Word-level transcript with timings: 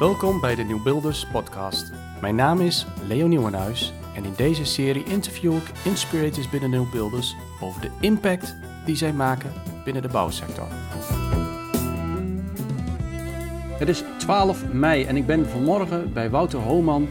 Welkom 0.00 0.40
bij 0.40 0.54
de 0.54 0.62
Nieuwbuilders 0.62 1.26
podcast. 1.26 1.92
Mijn 2.20 2.34
naam 2.34 2.60
is 2.60 2.86
Leo 3.08 3.26
Nieuwenhuis 3.26 3.92
en 4.14 4.24
in 4.24 4.32
deze 4.36 4.64
serie 4.64 5.04
interview 5.04 5.56
ik 5.56 5.72
inspirators 5.84 6.50
binnen 6.50 6.70
Nieuwbuilders 6.70 7.36
over 7.60 7.80
de 7.80 7.90
impact 8.00 8.56
die 8.84 8.96
zij 8.96 9.12
maken 9.12 9.52
binnen 9.84 10.02
de 10.02 10.08
bouwsector. 10.08 10.66
Het 13.78 13.88
is 13.88 14.04
12 14.18 14.72
mei 14.72 15.04
en 15.04 15.16
ik 15.16 15.26
ben 15.26 15.48
vanmorgen 15.48 16.12
bij 16.12 16.30
Wouter 16.30 16.60
Homan 16.60 17.08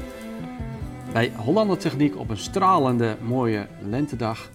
bij 1.14 1.32
Hollander 1.36 1.78
Techniek 1.78 2.18
op 2.18 2.30
een 2.30 2.38
stralende 2.38 3.18
mooie 3.21 3.68
lentedag. 3.82 4.50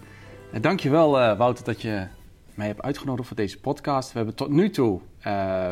En 0.53 0.63
dankjewel 0.63 1.21
uh, 1.21 1.39
Wouter 1.39 1.65
dat 1.65 1.83
je 1.83 2.07
mij 2.55 2.67
hebt 2.67 2.83
uitgenodigd 2.83 3.29
voor 3.29 3.37
deze 3.37 3.61
podcast. 3.61 4.13
We 4.13 4.17
hebben 4.17 4.35
tot 4.37 4.51
nu 4.51 4.71
toe 4.71 5.01
uh, 5.27 5.71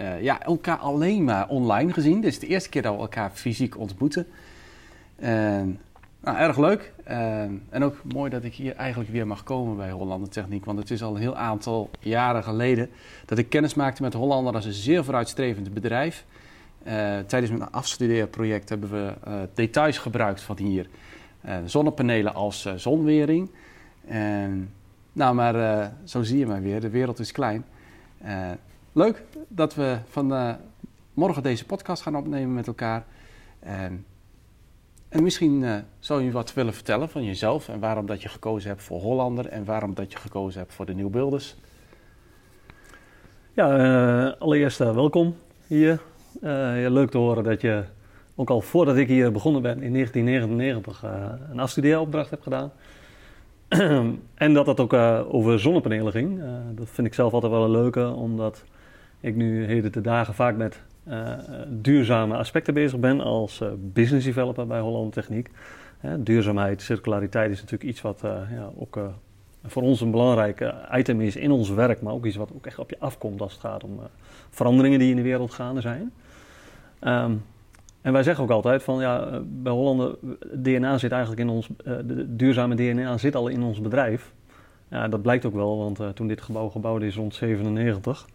uh, 0.00 0.22
ja, 0.22 0.42
elkaar 0.42 0.76
alleen 0.76 1.24
maar 1.24 1.48
online 1.48 1.92
gezien. 1.92 2.20
Dit 2.20 2.30
is 2.30 2.38
de 2.38 2.46
eerste 2.46 2.68
keer 2.68 2.82
dat 2.82 2.94
we 2.94 3.00
elkaar 3.00 3.30
fysiek 3.30 3.78
ontmoeten. 3.78 4.26
nou, 6.20 6.36
erg 6.36 6.58
leuk. 6.58 6.92
en 7.70 7.82
ook 7.82 7.96
mooi 8.12 8.30
dat 8.30 8.44
ik 8.44 8.54
hier 8.54 8.76
eigenlijk 8.76 9.10
weer 9.10 9.26
mag 9.26 9.42
komen 9.42 9.76
bij 9.76 9.90
Hollander 9.90 10.28
Techniek. 10.28 10.64
Want 10.64 10.78
het 10.78 10.90
is 10.90 11.02
al 11.02 11.14
een 11.14 11.20
heel 11.20 11.36
aantal 11.36 11.90
jaren 12.00 12.42
geleden 12.42 12.90
dat 13.26 13.38
ik 13.38 13.48
kennis 13.48 13.74
maakte 13.74 14.02
met 14.02 14.12
Hollander 14.12 14.54
als 14.54 14.64
een 14.64 14.72
zeer 14.72 15.04
vooruitstrevend 15.04 15.74
bedrijf. 15.74 16.24
Tijdens 17.26 17.50
mijn 17.50 17.70
afstudeerproject 17.70 18.68
hebben 18.68 18.90
we 18.90 19.14
details 19.54 19.98
gebruikt 19.98 20.40
van 20.40 20.58
hier. 20.58 20.88
Zonnepanelen 21.64 22.34
als 22.34 22.68
zonwering. 22.76 23.50
Nou, 25.12 25.34
maar 25.34 25.90
zo 26.04 26.22
zie 26.22 26.38
je 26.38 26.46
maar 26.46 26.62
weer, 26.62 26.80
de 26.80 26.90
wereld 26.90 27.18
is 27.18 27.32
klein. 27.32 27.64
Leuk 28.92 29.22
dat 29.48 29.74
we 29.74 29.98
van 30.08 30.56
morgen 31.14 31.42
deze 31.42 31.66
podcast 31.66 32.02
gaan 32.02 32.16
opnemen 32.16 32.54
met 32.54 32.66
elkaar. 32.66 33.04
En, 33.58 34.06
en 35.08 35.22
misschien 35.22 35.84
zou 35.98 36.22
je 36.22 36.30
wat 36.30 36.54
willen 36.54 36.74
vertellen 36.74 37.08
van 37.08 37.24
jezelf 37.24 37.68
en 37.68 37.80
waarom 37.80 38.06
dat 38.06 38.22
je 38.22 38.28
gekozen 38.28 38.68
hebt 38.70 38.82
voor 38.82 39.00
Hollander 39.00 39.46
en 39.46 39.64
waarom 39.64 39.94
dat 39.94 40.12
je 40.12 40.18
gekozen 40.18 40.60
hebt 40.60 40.74
voor 40.74 40.86
de 40.86 40.94
Nieuwbuilders. 40.94 41.56
Ja, 43.52 44.28
allereerst 44.28 44.78
welkom 44.78 45.36
hier 45.66 46.00
leuk 46.90 47.10
te 47.10 47.18
horen 47.18 47.44
dat 47.44 47.60
je, 47.60 47.84
ook 48.34 48.50
al 48.50 48.60
voordat 48.60 48.96
ik 48.96 49.08
hier 49.08 49.32
begonnen 49.32 49.62
ben 49.62 49.82
in 49.82 49.92
1999, 49.92 51.04
uh, 51.04 51.10
eh, 51.10 51.50
een 51.50 51.60
afstudeeropdracht 51.60 52.30
hebt 52.30 52.42
gedaan. 52.42 52.72
en 54.34 54.54
dat 54.54 54.66
dat 54.66 54.80
ook 54.80 54.92
over 55.32 55.60
zonnepanelen 55.60 56.12
ging. 56.12 56.42
dat 56.74 56.88
vind 56.90 57.06
ik 57.06 57.14
zelf 57.14 57.32
altijd 57.32 57.52
wel 57.52 57.64
een 57.64 57.70
leuke, 57.70 58.08
omdat 58.08 58.64
ik 59.20 59.36
nu 59.36 59.64
heden 59.64 59.92
de 59.92 60.00
dagen 60.00 60.34
vaak 60.34 60.56
met 60.56 60.80
duurzame 61.68 62.36
aspecten 62.36 62.74
bezig 62.74 62.98
ben 62.98 63.20
als 63.20 63.62
business 63.78 64.24
developer 64.26 64.66
bij 64.66 64.80
Holland 64.80 65.12
Techniek. 65.12 65.50
duurzaamheid, 66.18 66.82
circulariteit 66.82 67.50
is 67.50 67.60
natuurlijk 67.60 67.90
iets 67.90 68.00
wat 68.00 68.20
ja, 68.50 68.70
ook 68.76 68.98
voor 69.64 69.82
ons 69.82 70.00
een 70.00 70.10
belangrijk 70.10 70.72
item 70.92 71.20
is 71.20 71.36
in 71.36 71.50
ons 71.50 71.70
werk, 71.70 72.02
maar 72.02 72.12
ook 72.12 72.26
iets 72.26 72.36
wat 72.36 72.52
ook 72.54 72.66
echt 72.66 72.78
op 72.78 72.90
je 72.90 72.98
afkomt 72.98 73.40
als 73.40 73.52
het 73.52 73.60
gaat 73.60 73.84
om 73.84 74.00
veranderingen 74.50 74.98
die 74.98 75.10
in 75.10 75.16
de 75.16 75.22
wereld 75.22 75.52
gaande 75.52 75.80
zijn. 75.80 76.12
Um, 77.00 77.42
en 78.02 78.12
wij 78.12 78.22
zeggen 78.22 78.44
ook 78.44 78.50
altijd 78.50 78.82
van 78.82 79.00
ja, 79.00 79.26
eh, 79.26 79.38
bij 79.44 79.72
Hollander, 79.72 80.16
DNA 80.52 80.98
zit 80.98 81.12
eigenlijk 81.12 81.42
in 81.42 81.48
ons, 81.48 81.68
de 81.84 82.36
duurzame 82.36 82.74
DNA 82.74 83.18
zit 83.18 83.34
al 83.34 83.48
in 83.48 83.62
ons 83.62 83.80
bedrijf. 83.80 84.32
Ja, 84.88 85.08
dat 85.08 85.22
blijkt 85.22 85.44
ook 85.44 85.54
wel, 85.54 85.78
want 85.78 86.16
toen 86.16 86.26
dit 86.26 86.40
gebouw 86.40 86.68
gebouwd 86.68 87.02
is 87.02 87.16
rond 87.16 87.34
97, 87.34 88.26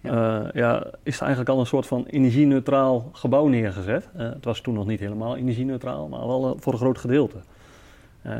ja. 0.00 0.50
ja. 0.54 0.86
is 1.02 1.16
er 1.16 1.20
eigenlijk 1.20 1.50
al 1.50 1.60
een 1.60 1.66
soort 1.66 1.86
van 1.86 2.04
energie-neutraal 2.06 3.10
gebouw 3.12 3.46
neergezet. 3.46 4.08
het 4.16 4.44
was 4.44 4.60
toen 4.60 4.74
nog 4.74 4.86
niet 4.86 5.00
helemaal 5.00 5.36
energie-neutraal, 5.36 6.08
maar 6.08 6.26
wel 6.26 6.56
voor 6.60 6.72
een 6.72 6.78
groot 6.78 6.98
gedeelte. 6.98 7.38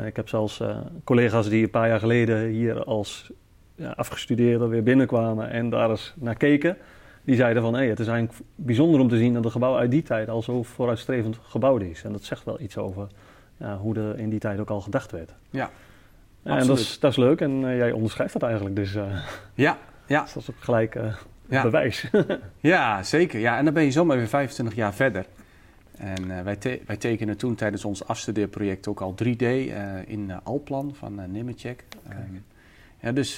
ik 0.05 0.15
heb 0.15 0.29
zelfs 0.29 0.61
collega's 1.03 1.49
die 1.49 1.63
een 1.63 1.69
paar 1.69 1.87
jaar 1.87 1.99
geleden 1.99 2.47
hier 2.47 2.83
als 2.83 3.31
ja, 3.75 3.89
afgestudeerden 3.89 4.69
weer 4.69 4.83
binnenkwamen 4.83 5.49
en 5.49 5.69
daar 5.69 5.89
eens 5.89 6.13
naar 6.15 6.35
keken 6.35 6.77
die 7.27 7.35
zeiden 7.35 7.61
van 7.61 7.73
hey, 7.73 7.87
het 7.87 7.99
is 7.99 8.07
eigenlijk 8.07 8.39
bijzonder 8.55 8.99
om 8.99 9.07
te 9.07 9.17
zien 9.17 9.33
dat 9.33 9.45
een 9.45 9.51
gebouw 9.51 9.77
uit 9.77 9.91
die 9.91 10.03
tijd 10.03 10.29
al 10.29 10.41
zo 10.41 10.63
vooruitstrevend 10.63 11.39
gebouwd 11.41 11.81
is. 11.81 12.03
En 12.03 12.11
dat 12.11 12.23
zegt 12.23 12.43
wel 12.43 12.59
iets 12.59 12.77
over 12.77 13.07
ja, 13.57 13.77
hoe 13.77 13.95
er 13.95 14.19
in 14.19 14.29
die 14.29 14.39
tijd 14.39 14.59
ook 14.59 14.69
al 14.69 14.81
gedacht 14.81 15.11
werd. 15.11 15.33
Ja, 15.49 15.69
En 16.43 16.67
dat 16.67 16.79
is, 16.79 16.99
dat 16.99 17.11
is 17.11 17.17
leuk 17.17 17.41
en 17.41 17.59
jij 17.59 17.91
onderschrijft 17.91 18.33
dat 18.33 18.43
eigenlijk. 18.43 18.75
Dus, 18.75 18.93
ja, 19.53 19.77
ja. 20.05 20.21
Dus 20.21 20.33
dat 20.33 20.43
is 20.43 20.49
ook 20.49 20.55
gelijk 20.59 20.99
ja. 21.49 21.61
bewijs. 21.61 22.09
ja, 22.59 23.03
zeker. 23.03 23.39
Ja, 23.39 23.57
en 23.57 23.65
dan 23.65 23.73
ben 23.73 23.83
je 23.83 23.91
zomaar 23.91 24.17
weer 24.17 24.27
25 24.27 24.75
jaar 24.75 24.93
verder. 24.93 25.25
En 25.97 26.43
wij, 26.43 26.55
te 26.55 26.81
wij 26.85 26.97
tekenen 26.97 27.37
toen 27.37 27.55
tijdens 27.55 27.85
ons 27.85 28.07
afstudeerproject 28.07 28.87
ook 28.87 29.01
al 29.01 29.15
3D 29.23 29.45
in 30.05 30.31
Alplan 30.43 30.95
van. 30.95 31.13
Okay. 31.13 31.31
Um, 32.09 32.45
ja, 32.99 33.11
dus 33.11 33.35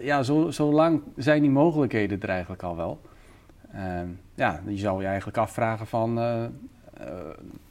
ja, 0.00 0.22
zo, 0.22 0.50
zo 0.50 0.72
lang 0.72 1.02
zijn 1.16 1.40
die 1.42 1.50
mogelijkheden 1.50 2.20
er 2.20 2.28
eigenlijk 2.28 2.62
al 2.62 2.76
wel. 2.76 3.00
Ehm, 3.72 4.06
ja, 4.34 4.60
je 4.66 4.76
zou 4.76 5.00
je 5.00 5.06
eigenlijk 5.06 5.36
afvragen 5.36 5.86
van 5.86 6.14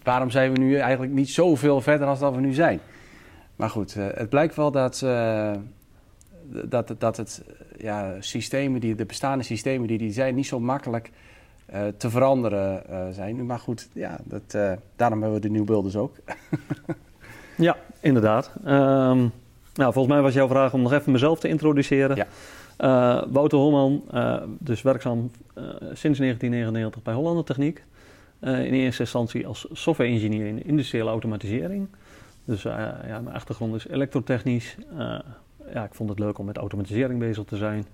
waarom 0.03 0.29
zijn 0.29 0.51
we 0.51 0.59
nu 0.59 0.75
eigenlijk 0.75 1.13
niet 1.13 1.29
zoveel 1.29 1.81
verder 1.81 2.07
als 2.07 2.19
dat 2.19 2.33
we 2.33 2.41
nu 2.41 2.53
zijn. 2.53 2.79
Maar 3.55 3.69
goed, 3.69 3.93
het 3.93 4.29
blijkt 4.29 4.55
wel 4.55 4.71
dat, 4.71 5.05
dat, 6.65 6.95
dat 6.97 7.17
het 7.17 7.43
ja, 7.77 8.15
systemen, 8.19 8.79
die, 8.79 8.95
de 8.95 9.05
bestaande 9.05 9.43
systemen 9.43 9.87
die, 9.87 9.97
die 9.97 10.11
zijn, 10.11 10.35
niet 10.35 10.47
zo 10.47 10.59
makkelijk 10.59 11.11
te 11.97 12.09
veranderen 12.09 12.83
zijn. 13.13 13.45
Maar 13.45 13.59
goed, 13.59 13.89
ja, 13.93 14.19
dat, 14.23 14.77
daarom 14.95 15.21
hebben 15.21 15.39
we 15.39 15.47
de 15.47 15.49
nieuwbeelders 15.49 15.95
ook. 15.95 16.15
ja, 17.57 17.77
inderdaad. 17.99 18.51
Um, 18.65 19.31
nou, 19.73 19.93
volgens 19.93 20.13
mij 20.13 20.21
was 20.21 20.33
jouw 20.33 20.47
vraag 20.47 20.73
om 20.73 20.81
nog 20.81 20.93
even 20.93 21.11
mezelf 21.11 21.39
te 21.39 21.47
introduceren. 21.47 22.15
Ja. 22.15 22.27
Uh, 22.79 23.23
Wouter 23.29 23.57
Holman, 23.57 24.03
uh, 24.13 24.41
dus 24.59 24.81
werkzaam 24.81 25.19
uh, 25.57 25.63
sinds 25.79 26.19
1999 26.19 27.01
bij 27.03 27.13
Hollander 27.13 27.43
Techniek. 27.43 27.83
in 28.39 28.73
eerste 28.73 29.01
instantie 29.01 29.47
als 29.47 29.67
software-engineer 29.71 30.47
in 30.47 30.65
industriële 30.65 31.09
automatisering. 31.09 31.87
Dus 32.45 32.61
ja, 32.61 33.19
mijn 33.23 33.35
achtergrond 33.35 33.75
is 33.75 33.87
elektrotechnisch. 33.87 34.75
Ja, 35.73 35.83
ik 35.83 35.93
vond 35.93 36.09
het 36.09 36.19
leuk 36.19 36.37
om 36.37 36.45
met 36.45 36.57
automatisering 36.57 37.19
bezig 37.19 37.43
te 37.43 37.57
zijn. 37.57 37.85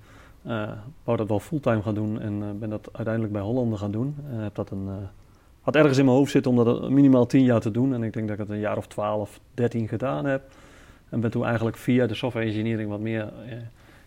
wou 1.04 1.18
dat 1.18 1.28
wel 1.28 1.40
fulltime 1.40 1.82
gaan 1.82 1.94
doen 1.94 2.22
en 2.22 2.60
ben 2.60 2.70
dat 2.70 2.90
uiteindelijk 2.92 3.34
bij 3.34 3.42
Hollander 3.42 3.78
gaan 3.78 3.92
doen. 3.92 4.16
heb 4.26 4.56
dat 4.56 4.70
een, 4.70 4.88
had 5.62 5.76
ergens 5.76 5.98
in 5.98 6.06
mijn 6.06 6.18
hoofd 6.18 6.32
zitten 6.32 6.52
om 6.52 6.64
dat 6.64 6.90
minimaal 6.90 7.26
10 7.26 7.44
jaar 7.44 7.62
te 7.62 7.72
doen. 7.72 7.94
En 7.94 8.04
ik 8.04 8.14
denk 8.14 8.28
dat 8.28 8.40
ik 8.40 8.44
het 8.44 8.54
een 8.54 8.60
jaar 8.60 8.78
of 8.78 8.88
12, 8.88 9.40
13 9.54 9.88
gedaan 9.88 10.26
heb. 10.26 10.42
En 11.10 11.20
ben 11.20 11.32
toen 11.32 11.46
eigenlijk 11.46 11.78
via 11.78 12.08
de 12.08 12.16
software 12.16 12.46
engineering 12.46 12.90
wat 12.90 13.00
meer 13.00 13.34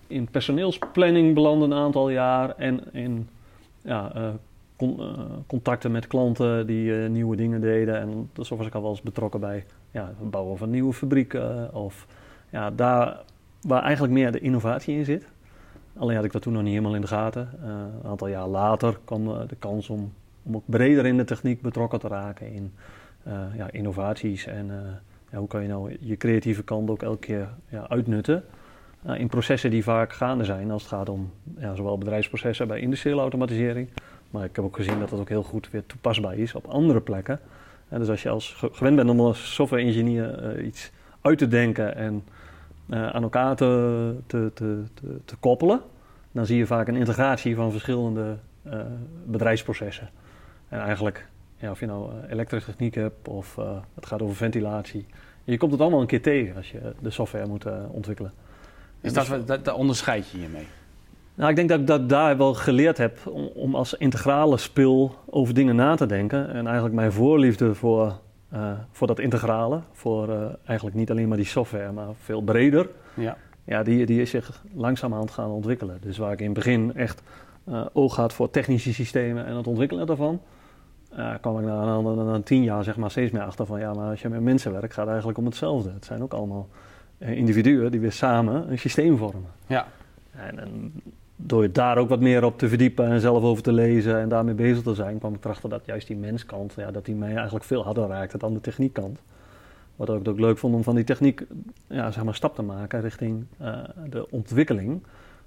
in 0.08 0.28
personeelsplanning 0.30 1.34
belanden 1.34 1.70
een 1.70 1.78
aantal 1.78 2.10
jaar 2.10 2.56
en 2.56 2.80
in 2.92 3.28
ja, 3.82 4.12
uh, 4.16 4.28
con, 4.76 4.96
uh, 5.00 5.10
contacten 5.46 5.90
met 5.90 6.06
klanten 6.06 6.66
die 6.66 6.84
uh, 6.84 7.08
nieuwe 7.08 7.36
dingen 7.36 7.60
deden. 7.60 8.00
En 8.00 8.30
zo 8.42 8.56
was 8.56 8.66
ik 8.66 8.74
al 8.74 8.82
wel 8.82 8.90
eens 8.90 9.02
betrokken 9.02 9.40
bij 9.40 9.64
ja, 9.90 10.12
het 10.18 10.30
bouwen 10.30 10.58
van 10.58 10.70
nieuwe 10.70 10.92
fabrieken 10.92 11.74
of 11.74 12.06
ja, 12.50 12.70
daar 12.70 13.20
waar 13.60 13.82
eigenlijk 13.82 14.12
meer 14.12 14.32
de 14.32 14.40
innovatie 14.40 14.96
in 14.96 15.04
zit. 15.04 15.26
Alleen 15.96 16.16
had 16.16 16.24
ik 16.24 16.32
dat 16.32 16.42
toen 16.42 16.52
nog 16.52 16.62
niet 16.62 16.70
helemaal 16.70 16.94
in 16.94 17.00
de 17.00 17.06
gaten. 17.06 17.48
een 17.62 18.08
aantal 18.08 18.28
jaar 18.28 18.46
later 18.46 18.98
kwam 19.04 19.24
de 19.24 19.56
kans 19.58 19.88
om, 19.88 20.12
om 20.42 20.56
ook 20.56 20.62
breder 20.66 21.06
in 21.06 21.16
de 21.16 21.24
techniek 21.24 21.60
betrokken 21.60 21.98
te 21.98 22.08
raken 22.08 22.52
in 22.52 22.72
ja, 23.56 23.70
innovaties 23.70 24.46
en 24.46 24.70
ja, 25.30 25.38
hoe 25.38 25.48
kan 25.48 25.62
je 25.62 25.68
nou 25.68 25.96
je 26.00 26.16
creatieve 26.16 26.62
kant 26.62 26.90
ook 26.90 27.02
elke 27.02 27.18
keer 27.18 27.48
ja, 27.68 27.88
uitnutten. 27.88 28.44
In 29.14 29.28
processen 29.28 29.70
die 29.70 29.82
vaak 29.82 30.12
gaande 30.12 30.44
zijn 30.44 30.70
als 30.70 30.82
het 30.82 30.90
gaat 30.90 31.08
om 31.08 31.30
zowel 31.74 31.98
bedrijfsprocessen 31.98 32.68
bij 32.68 32.80
industriële 32.80 33.20
automatisering. 33.20 33.88
Maar 34.30 34.44
ik 34.44 34.56
heb 34.56 34.64
ook 34.64 34.76
gezien 34.76 34.98
dat 34.98 35.08
dat 35.08 35.20
ook 35.20 35.28
heel 35.28 35.42
goed 35.42 35.70
weer 35.70 35.86
toepasbaar 35.86 36.36
is 36.38 36.54
op 36.54 36.66
andere 36.66 37.00
plekken. 37.00 37.40
Uh, 37.92 37.98
dus 37.98 38.08
als 38.08 38.22
je 38.22 38.28
als 38.28 38.54
gewend 38.72 38.96
bent 38.96 39.10
om 39.10 39.20
als 39.20 39.54
software-engineer 39.54 40.60
iets 40.62 40.90
uit 41.20 41.38
te 41.38 41.48
denken 41.48 41.96
en 41.96 42.24
aan 42.90 43.22
elkaar 43.22 43.56
te, 43.56 44.14
te, 44.26 44.50
te, 44.54 44.82
te, 45.24 45.36
koppelen, 45.40 45.80
dan 46.32 46.46
zie 46.46 46.56
je 46.58 46.66
vaak 46.66 46.88
een 46.88 46.96
integratie 46.96 47.54
van 47.54 47.70
verschillende 47.70 48.36
bedrijfsprocessen. 49.24 50.10
En 50.68 50.80
eigenlijk, 50.80 51.28
ja, 51.56 51.70
of 51.70 51.80
je 51.80 51.86
nou 51.86 52.10
elektrische 52.28 52.70
techniek 52.70 52.94
hebt 52.94 53.28
of 53.28 53.56
het 53.94 54.06
gaat 54.06 54.22
over 54.22 54.36
ventilatie, 54.36 55.06
je 55.44 55.56
komt 55.56 55.72
het 55.72 55.80
allemaal 55.80 56.00
een 56.00 56.06
keer 56.06 56.22
tegen 56.22 56.56
als 56.56 56.70
je 56.70 56.80
de 57.00 57.10
software 57.10 57.46
moet 57.46 57.64
ontwikkelen. 57.90 58.32
Dat, 59.00 59.46
dat, 59.46 59.64
dat 59.64 59.74
onderscheid 59.74 60.30
je 60.30 60.38
hiermee? 60.38 60.66
Nou, 61.38 61.50
ik 61.50 61.56
denk 61.56 61.68
dat 61.68 61.80
ik 61.80 61.86
dat 61.86 62.08
daar 62.08 62.36
wel 62.36 62.54
geleerd 62.54 62.98
heb 62.98 63.26
om, 63.26 63.50
om, 63.54 63.74
als 63.74 63.94
integrale 63.94 64.56
spil 64.56 65.14
over 65.26 65.54
dingen 65.54 65.76
na 65.76 65.94
te 65.94 66.06
denken. 66.06 66.48
En 66.48 66.64
eigenlijk 66.64 66.94
mijn 66.94 67.12
voorliefde 67.12 67.74
voor, 67.74 68.20
uh, 68.54 68.72
voor 68.90 69.06
dat 69.06 69.18
integrale, 69.18 69.80
voor 69.92 70.28
uh, 70.28 70.42
eigenlijk 70.64 70.96
niet 70.96 71.10
alleen 71.10 71.28
maar 71.28 71.36
die 71.36 71.46
software, 71.46 71.92
maar 71.92 72.08
veel 72.22 72.40
breder. 72.40 72.88
Ja. 73.14 73.36
Ja, 73.64 73.82
die, 73.82 74.06
die 74.06 74.20
is 74.20 74.30
zich 74.30 74.62
langzamerhand 74.74 75.30
gaan 75.30 75.50
ontwikkelen. 75.50 75.98
Dus 76.00 76.18
waar 76.18 76.32
ik 76.32 76.38
in 76.38 76.44
het 76.44 76.54
begin 76.54 76.94
echt 76.94 77.22
uh, 77.68 77.86
oog 77.92 78.16
had 78.16 78.32
voor 78.32 78.50
technische 78.50 78.92
systemen 78.92 79.46
en 79.46 79.56
het 79.56 79.66
ontwikkelen 79.66 80.06
daarvan, 80.06 80.40
kwam 81.40 81.58
ik 81.58 81.64
na, 81.64 82.00
na, 82.00 82.22
na, 82.22 82.40
tien 82.40 82.62
jaar 82.62 82.84
zeg 82.84 82.96
maar 82.96 83.10
steeds 83.10 83.32
meer 83.32 83.42
achter 83.42 83.66
van 83.66 83.80
ja, 83.80 83.92
maar 83.94 84.10
als 84.10 84.22
je 84.22 84.28
met 84.28 84.40
mensen 84.40 84.72
werkt, 84.72 84.92
gaat 84.92 85.02
het 85.02 85.08
eigenlijk 85.08 85.38
om 85.38 85.44
hetzelfde. 85.44 85.90
Het 85.90 86.04
zijn 86.04 86.22
ook 86.22 86.32
allemaal 86.32 86.68
individuen 87.18 87.90
die 87.90 88.00
weer 88.00 88.12
samen 88.12 88.70
een 88.70 88.78
systeem 88.78 89.16
vormen. 89.16 89.50
Ja. 89.66 89.86
En, 90.30 90.58
en 90.58 90.92
door 91.40 91.72
daar 91.72 91.98
ook 91.98 92.08
wat 92.08 92.20
meer 92.20 92.44
op 92.44 92.58
te 92.58 92.68
verdiepen 92.68 93.06
en 93.06 93.20
zelf 93.20 93.42
over 93.42 93.62
te 93.62 93.72
lezen 93.72 94.20
en 94.20 94.28
daarmee 94.28 94.54
bezig 94.54 94.82
te 94.82 94.94
zijn, 94.94 95.18
kwam 95.18 95.34
ik 95.34 95.44
erachter 95.44 95.68
dat 95.68 95.86
juist 95.86 96.06
die 96.06 96.16
menskant, 96.16 96.74
ja, 96.76 96.90
dat 96.90 97.04
die 97.04 97.14
mij 97.14 97.34
eigenlijk 97.34 97.64
veel 97.64 97.84
harder 97.84 98.06
raakte 98.06 98.38
dan 98.38 98.54
de 98.54 98.60
techniekkant. 98.60 99.22
Wat 99.96 100.08
ik 100.08 100.28
ook 100.28 100.38
leuk 100.38 100.58
vond 100.58 100.74
om 100.74 100.82
van 100.82 100.94
die 100.94 101.04
techniek 101.04 101.46
ja, 101.86 102.10
zeg 102.10 102.24
maar 102.24 102.34
stap 102.34 102.54
te 102.54 102.62
maken 102.62 103.00
richting 103.00 103.44
uh, 103.62 103.78
de 104.10 104.30
ontwikkeling. 104.30 105.02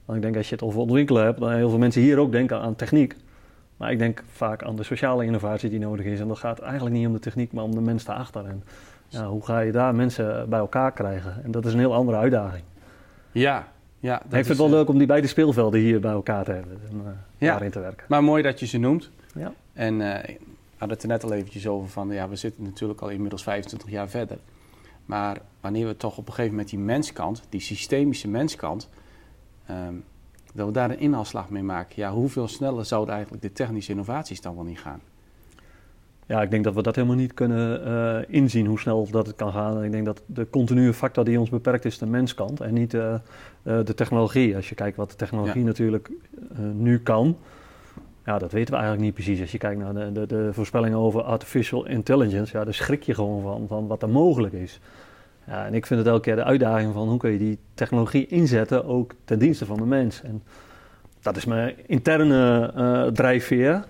Want 0.06 0.18
ik 0.18 0.24
denk 0.24 0.38
als 0.38 0.50
je 0.50 0.56
het 0.56 0.64
over 0.64 0.80
ontwikkelen 0.80 1.24
hebt, 1.24 1.40
dan 1.40 1.52
heel 1.52 1.70
veel 1.70 1.78
mensen 1.78 2.02
hier 2.02 2.18
ook 2.18 2.32
denken 2.32 2.60
aan 2.60 2.76
techniek. 2.76 3.16
Maar 3.78 3.92
ik 3.92 4.00
denk 4.00 4.24
vaak 4.32 4.64
aan 4.64 4.76
de 4.76 4.84
sociale 4.84 5.26
innovatie 5.26 5.70
die 5.70 5.80
nodig 5.80 6.06
is. 6.06 6.20
En 6.20 6.28
dat 6.28 6.38
gaat 6.38 6.60
eigenlijk 6.60 6.96
niet 6.96 7.08
om 7.08 7.14
de 7.14 7.20
techniek, 7.20 7.52
maar 7.52 7.64
om 7.64 7.76
de 7.76 7.82
mens 7.82 8.06
daarachter. 8.06 8.46
En 8.46 8.64
ja, 9.08 9.28
hoe 9.28 9.46
ga 9.46 9.60
je 9.60 9.72
daar 9.72 9.96
mensen 9.96 10.50
bij 10.50 10.60
elkaar 10.60 10.92
krijgen? 10.92 11.44
En 11.44 11.52
dat 11.52 11.66
is 11.66 11.74
een 11.74 11.80
heel 11.80 11.94
andere 11.94 12.18
uitdaging. 12.18 12.64
Ja, 13.32 13.68
ja. 14.02 14.24
Ik 14.24 14.30
vind 14.30 14.48
het 14.48 14.58
wel 14.58 14.70
leuk 14.70 14.90
om 14.90 14.98
die 14.98 15.08
beide 15.08 15.28
speelvelden 15.28 15.80
hier 15.80 16.00
bij 16.00 16.12
elkaar 16.12 16.44
te 16.44 16.52
hebben 16.52 16.80
en 16.90 17.18
ja. 17.38 17.52
daarin 17.52 17.72
te 17.72 17.80
werken. 17.80 18.06
Maar 18.10 18.24
mooi 18.24 18.44
dat 18.44 18.60
je 18.60 18.66
ze 18.66 18.78
noemt. 18.78 19.10
Ja. 19.36 19.54
En 19.74 19.94
uh, 19.94 20.00
we 20.00 20.38
hadden 20.78 20.98
het 20.98 21.04
er 21.04 21.08
net 21.08 21.24
al 21.24 21.34
eventjes 21.34 21.68
over 21.68 21.90
van, 21.90 22.12
ja, 22.12 22.30
we 22.30 22.36
zitten 22.36 22.64
natuurlijk 22.64 23.02
al 23.02 23.10
inmiddels 23.10 23.44
25 23.44 23.90
jaar 23.90 24.10
verder. 24.10 24.38
Maar 25.06 25.42
wanneer 25.60 25.88
we 25.88 25.98
toch 25.98 26.18
op 26.18 26.28
een 26.28 26.34
gegeven 26.34 26.52
moment 26.52 26.70
die 26.70 26.80
menskant, 26.80 27.44
die 27.50 27.62
systemische 27.62 28.28
menskant, 28.28 28.90
um, 29.70 30.04
dat 30.54 30.66
we 30.66 30.74
daar 30.74 30.90
een 30.90 31.00
inhaalslag 31.00 31.50
mee 31.50 31.64
maken. 31.64 31.94
Ja, 31.96 32.12
hoeveel 32.12 32.48
sneller 32.48 32.86
zouden 32.86 33.14
eigenlijk 33.14 33.44
de 33.44 33.52
technische 33.52 33.92
innovaties 33.92 34.42
dan 34.42 34.56
wel 34.56 34.64
niet 34.64 34.80
gaan? 34.80 35.02
Ja, 36.32 36.42
ik 36.42 36.52
denk 36.52 36.64
dat 36.64 36.74
we 36.74 36.82
dat 36.82 36.96
helemaal 36.96 37.18
niet 37.18 37.34
kunnen 37.34 37.88
uh, 37.88 38.36
inzien 38.36 38.66
hoe 38.66 38.80
snel 38.80 39.08
dat 39.12 39.28
het 39.28 39.36
kan 39.36 39.52
gaan. 39.52 39.84
Ik 39.84 39.92
denk 39.92 40.06
dat 40.06 40.22
de 40.26 40.50
continue 40.50 40.94
factor 40.94 41.26
die 41.26 41.40
ons 41.40 41.50
beperkt 41.50 41.86
is 41.86 41.98
de 41.98 42.06
menskant 42.06 42.62
en 42.62 42.74
niet 42.74 42.94
uh, 42.94 43.14
uh, 43.64 43.80
de 43.84 43.94
technologie. 43.94 44.56
Als 44.56 44.70
je 44.70 44.76
kijkt 44.76 44.98
wat 44.98 45.10
de 45.10 45.16
technologie 45.16 45.60
ja. 45.60 45.66
natuurlijk 45.66 46.12
nu 46.74 47.00
kan, 47.00 47.38
ja, 48.26 48.38
dat 48.38 48.52
weten 48.52 48.74
we 48.74 48.80
eigenlijk 48.80 49.04
niet 49.04 49.14
precies. 49.14 49.42
Als 49.42 49.52
je 49.52 49.58
kijkt 49.58 49.80
naar 49.80 49.94
de, 49.94 50.12
de, 50.12 50.26
de, 50.26 50.50
voorspellingen 50.54 50.98
over 50.98 51.22
artificial 51.22 51.88
intelligence, 51.88 52.58
ja, 52.58 52.64
daar 52.64 52.74
schrik 52.74 53.04
je 53.04 53.14
gewoon 53.14 53.42
van, 53.42 53.66
van 53.68 53.88
wat 53.88 54.02
er 54.02 54.10
mogelijk 54.10 54.54
is. 54.54 54.80
Ja, 55.48 55.66
en 55.66 55.74
ik 55.74 55.86
vind 55.86 56.00
het 56.00 56.10
elke 56.10 56.22
keer 56.22 56.36
de 56.36 56.44
uitdaging 56.44 56.94
van 56.94 57.08
hoe 57.08 57.18
kun 57.18 57.32
je 57.32 57.38
die 57.38 57.58
technologie 57.74 58.28
inzetten, 58.28 58.86
ook 58.86 59.14
ten 59.26 59.40
dienste 59.40 59.66
van 59.66 59.78
de 59.78 59.86
mens. 59.86 60.22
En 60.22 60.44
dat 61.22 61.38
is 61.38 61.46
mijn 61.46 61.76
interne 61.86 63.10
drijfveer. 63.14 63.84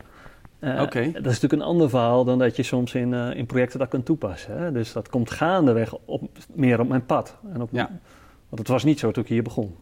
Uh, 0.61 0.77
Dat 0.77 0.95
is 0.95 1.13
natuurlijk 1.13 1.53
een 1.53 1.61
ander 1.61 1.89
verhaal 1.89 2.23
dan 2.23 2.39
dat 2.39 2.55
je 2.55 2.63
soms 2.63 2.93
in, 2.93 3.11
uh, 3.11 3.35
in 3.35 3.45
projecten 3.45 3.79
dat 3.79 3.87
kunt 3.87 4.05
toepassen. 4.05 4.57
Hè? 4.57 4.71
Dus 4.71 4.93
dat 4.93 5.09
komt 5.09 5.31
gaandeweg 5.31 5.97
op, 6.05 6.29
meer 6.53 6.79
op 6.79 6.87
mijn 6.87 7.05
pad. 7.05 7.37
En 7.53 7.61
op, 7.61 7.69
ja. 7.71 7.89
Want 8.49 8.61
het 8.61 8.67
was 8.67 8.83
niet 8.83 8.99
zo 8.99 9.11
toen 9.11 9.23
ik 9.23 9.29
hier 9.29 9.43
begon. 9.43 9.75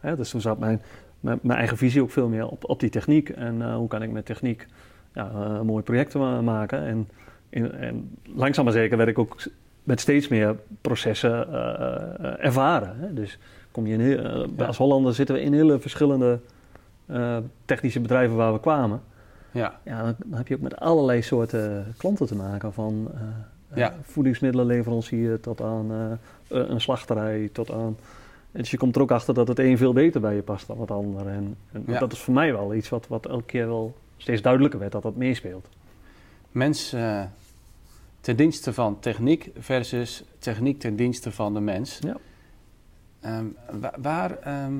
Hè? 0.00 0.16
Dus 0.16 0.30
toen 0.30 0.40
zat 0.40 0.58
mijn, 0.58 0.82
mijn, 1.20 1.38
mijn, 1.42 1.58
eigen 1.58 1.76
visie 1.76 2.02
ook 2.02 2.10
veel 2.10 2.28
meer 2.28 2.48
op, 2.48 2.68
op 2.68 2.80
die 2.80 2.90
techniek. 2.90 3.28
En 3.28 3.56
uh, 3.58 3.74
hoe 3.74 3.88
kan 3.88 4.02
ik 4.02 4.10
met 4.10 4.26
techniek 4.26 4.66
ja, 5.14 5.30
een 5.30 5.66
mooi 5.66 5.82
project 5.82 6.14
maken. 6.14 6.82
En, 6.82 7.08
in, 7.48 7.72
en 7.72 8.16
langzaam 8.34 8.64
maar 8.64 8.74
zeker 8.74 8.96
werd 8.96 9.08
ik 9.08 9.18
ook 9.18 9.36
met 9.82 10.00
steeds 10.00 10.28
meer 10.28 10.56
processen 10.80 11.52
ervaren. 12.38 12.96
Hè? 12.98 13.14
Dus 13.14 13.38
kom 13.70 13.86
je 13.86 13.92
in 13.92 14.00
heel, 14.00 14.48
ja. 14.56 14.64
als 14.64 14.76
Hollander 14.76 15.14
zitten 15.14 15.34
we 15.34 15.40
in 15.42 15.52
hele 15.52 15.78
verschillende 15.78 16.40
technische 17.64 18.00
bedrijven 18.00 18.36
waar 18.36 18.52
we 18.52 18.60
kwamen. 18.60 19.02
Ja. 19.52 19.80
Ja, 19.84 20.02
dan, 20.02 20.14
dan, 20.26 20.38
heb 20.38 20.48
je 20.48 20.54
ook 20.54 20.60
met 20.60 20.76
allerlei 20.76 21.22
soorten 21.22 21.94
klanten 21.96 22.26
te 22.26 22.34
maken. 22.34 22.72
Van 22.72 23.10
ja. 23.74 23.94
voedingsmiddelenleverancier 24.02 25.40
tot 25.40 25.60
aan 25.60 26.18
een 26.48 26.80
slachterij, 26.80 27.50
tot 27.52 27.70
aan... 27.70 27.96
Dus 28.52 28.70
je 28.70 28.76
komt 28.76 28.96
er 28.96 29.02
ook 29.02 29.10
achter 29.10 29.34
dat 29.34 29.48
het 29.48 29.58
een 29.58 29.76
veel 29.76 29.92
beter 29.92 30.20
bij 30.20 30.34
je 30.34 30.42
past 30.42 30.66
dan 30.66 30.80
het 30.80 30.90
ander. 30.90 31.26
En, 31.26 31.56
en 31.72 31.84
Ja. 31.86 31.98
dat 31.98 32.12
is 32.12 32.18
voor 32.18 32.34
mij 32.34 32.52
wel 32.52 32.74
iets 32.74 32.88
wat, 32.88 33.06
wat 33.06 33.26
elke 33.26 33.44
keer 33.44 33.66
wel 33.66 33.94
steeds 34.16 34.42
duidelijker 34.42 34.78
werd 34.78 34.92
dat 34.92 35.02
dat 35.02 35.16
meespeelt. 35.16 35.68
Mens 36.50 36.92
eh, 36.92 37.22
ten 38.20 38.36
dienste 38.36 38.72
van 38.72 38.98
techniek 39.00 39.50
versus 39.58 40.24
techniek 40.38 40.80
ten 40.80 40.96
dienste 40.96 41.32
van 41.32 41.54
de 41.54 41.60
mens. 41.60 41.98
Ja. 42.00 42.16
Ehm, 43.20 43.44
wa- 43.80 43.94
waar 43.98 44.38
ehm, 44.38 44.74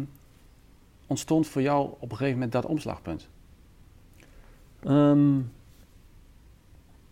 ontstond 1.07 1.47
voor 1.47 1.63
jou 1.63 1.87
op 1.99 2.11
een 2.11 2.17
gegeven 2.17 2.33
moment 2.33 2.53
dat 2.53 2.67
omslagpunt? 2.67 3.29
Ehm, 4.85 5.33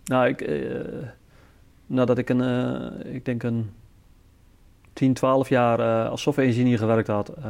nou, 0.05 0.29
ik, 0.29 0.41
eh, 0.41 1.09
nadat 1.87 2.19
ik 2.19 2.29
een, 2.29 2.41
eh, 2.41 3.15
ik 3.15 3.25
denk 3.25 3.43
een 3.43 3.71
10, 4.93 5.15
12 5.15 5.49
jaar 5.49 5.81
eh, 5.81 6.11
als 6.11 6.23
software 6.23 6.49
engineer 6.49 6.79
gewerkt 6.79 7.09
had, 7.09 7.29
eh, 7.29 7.43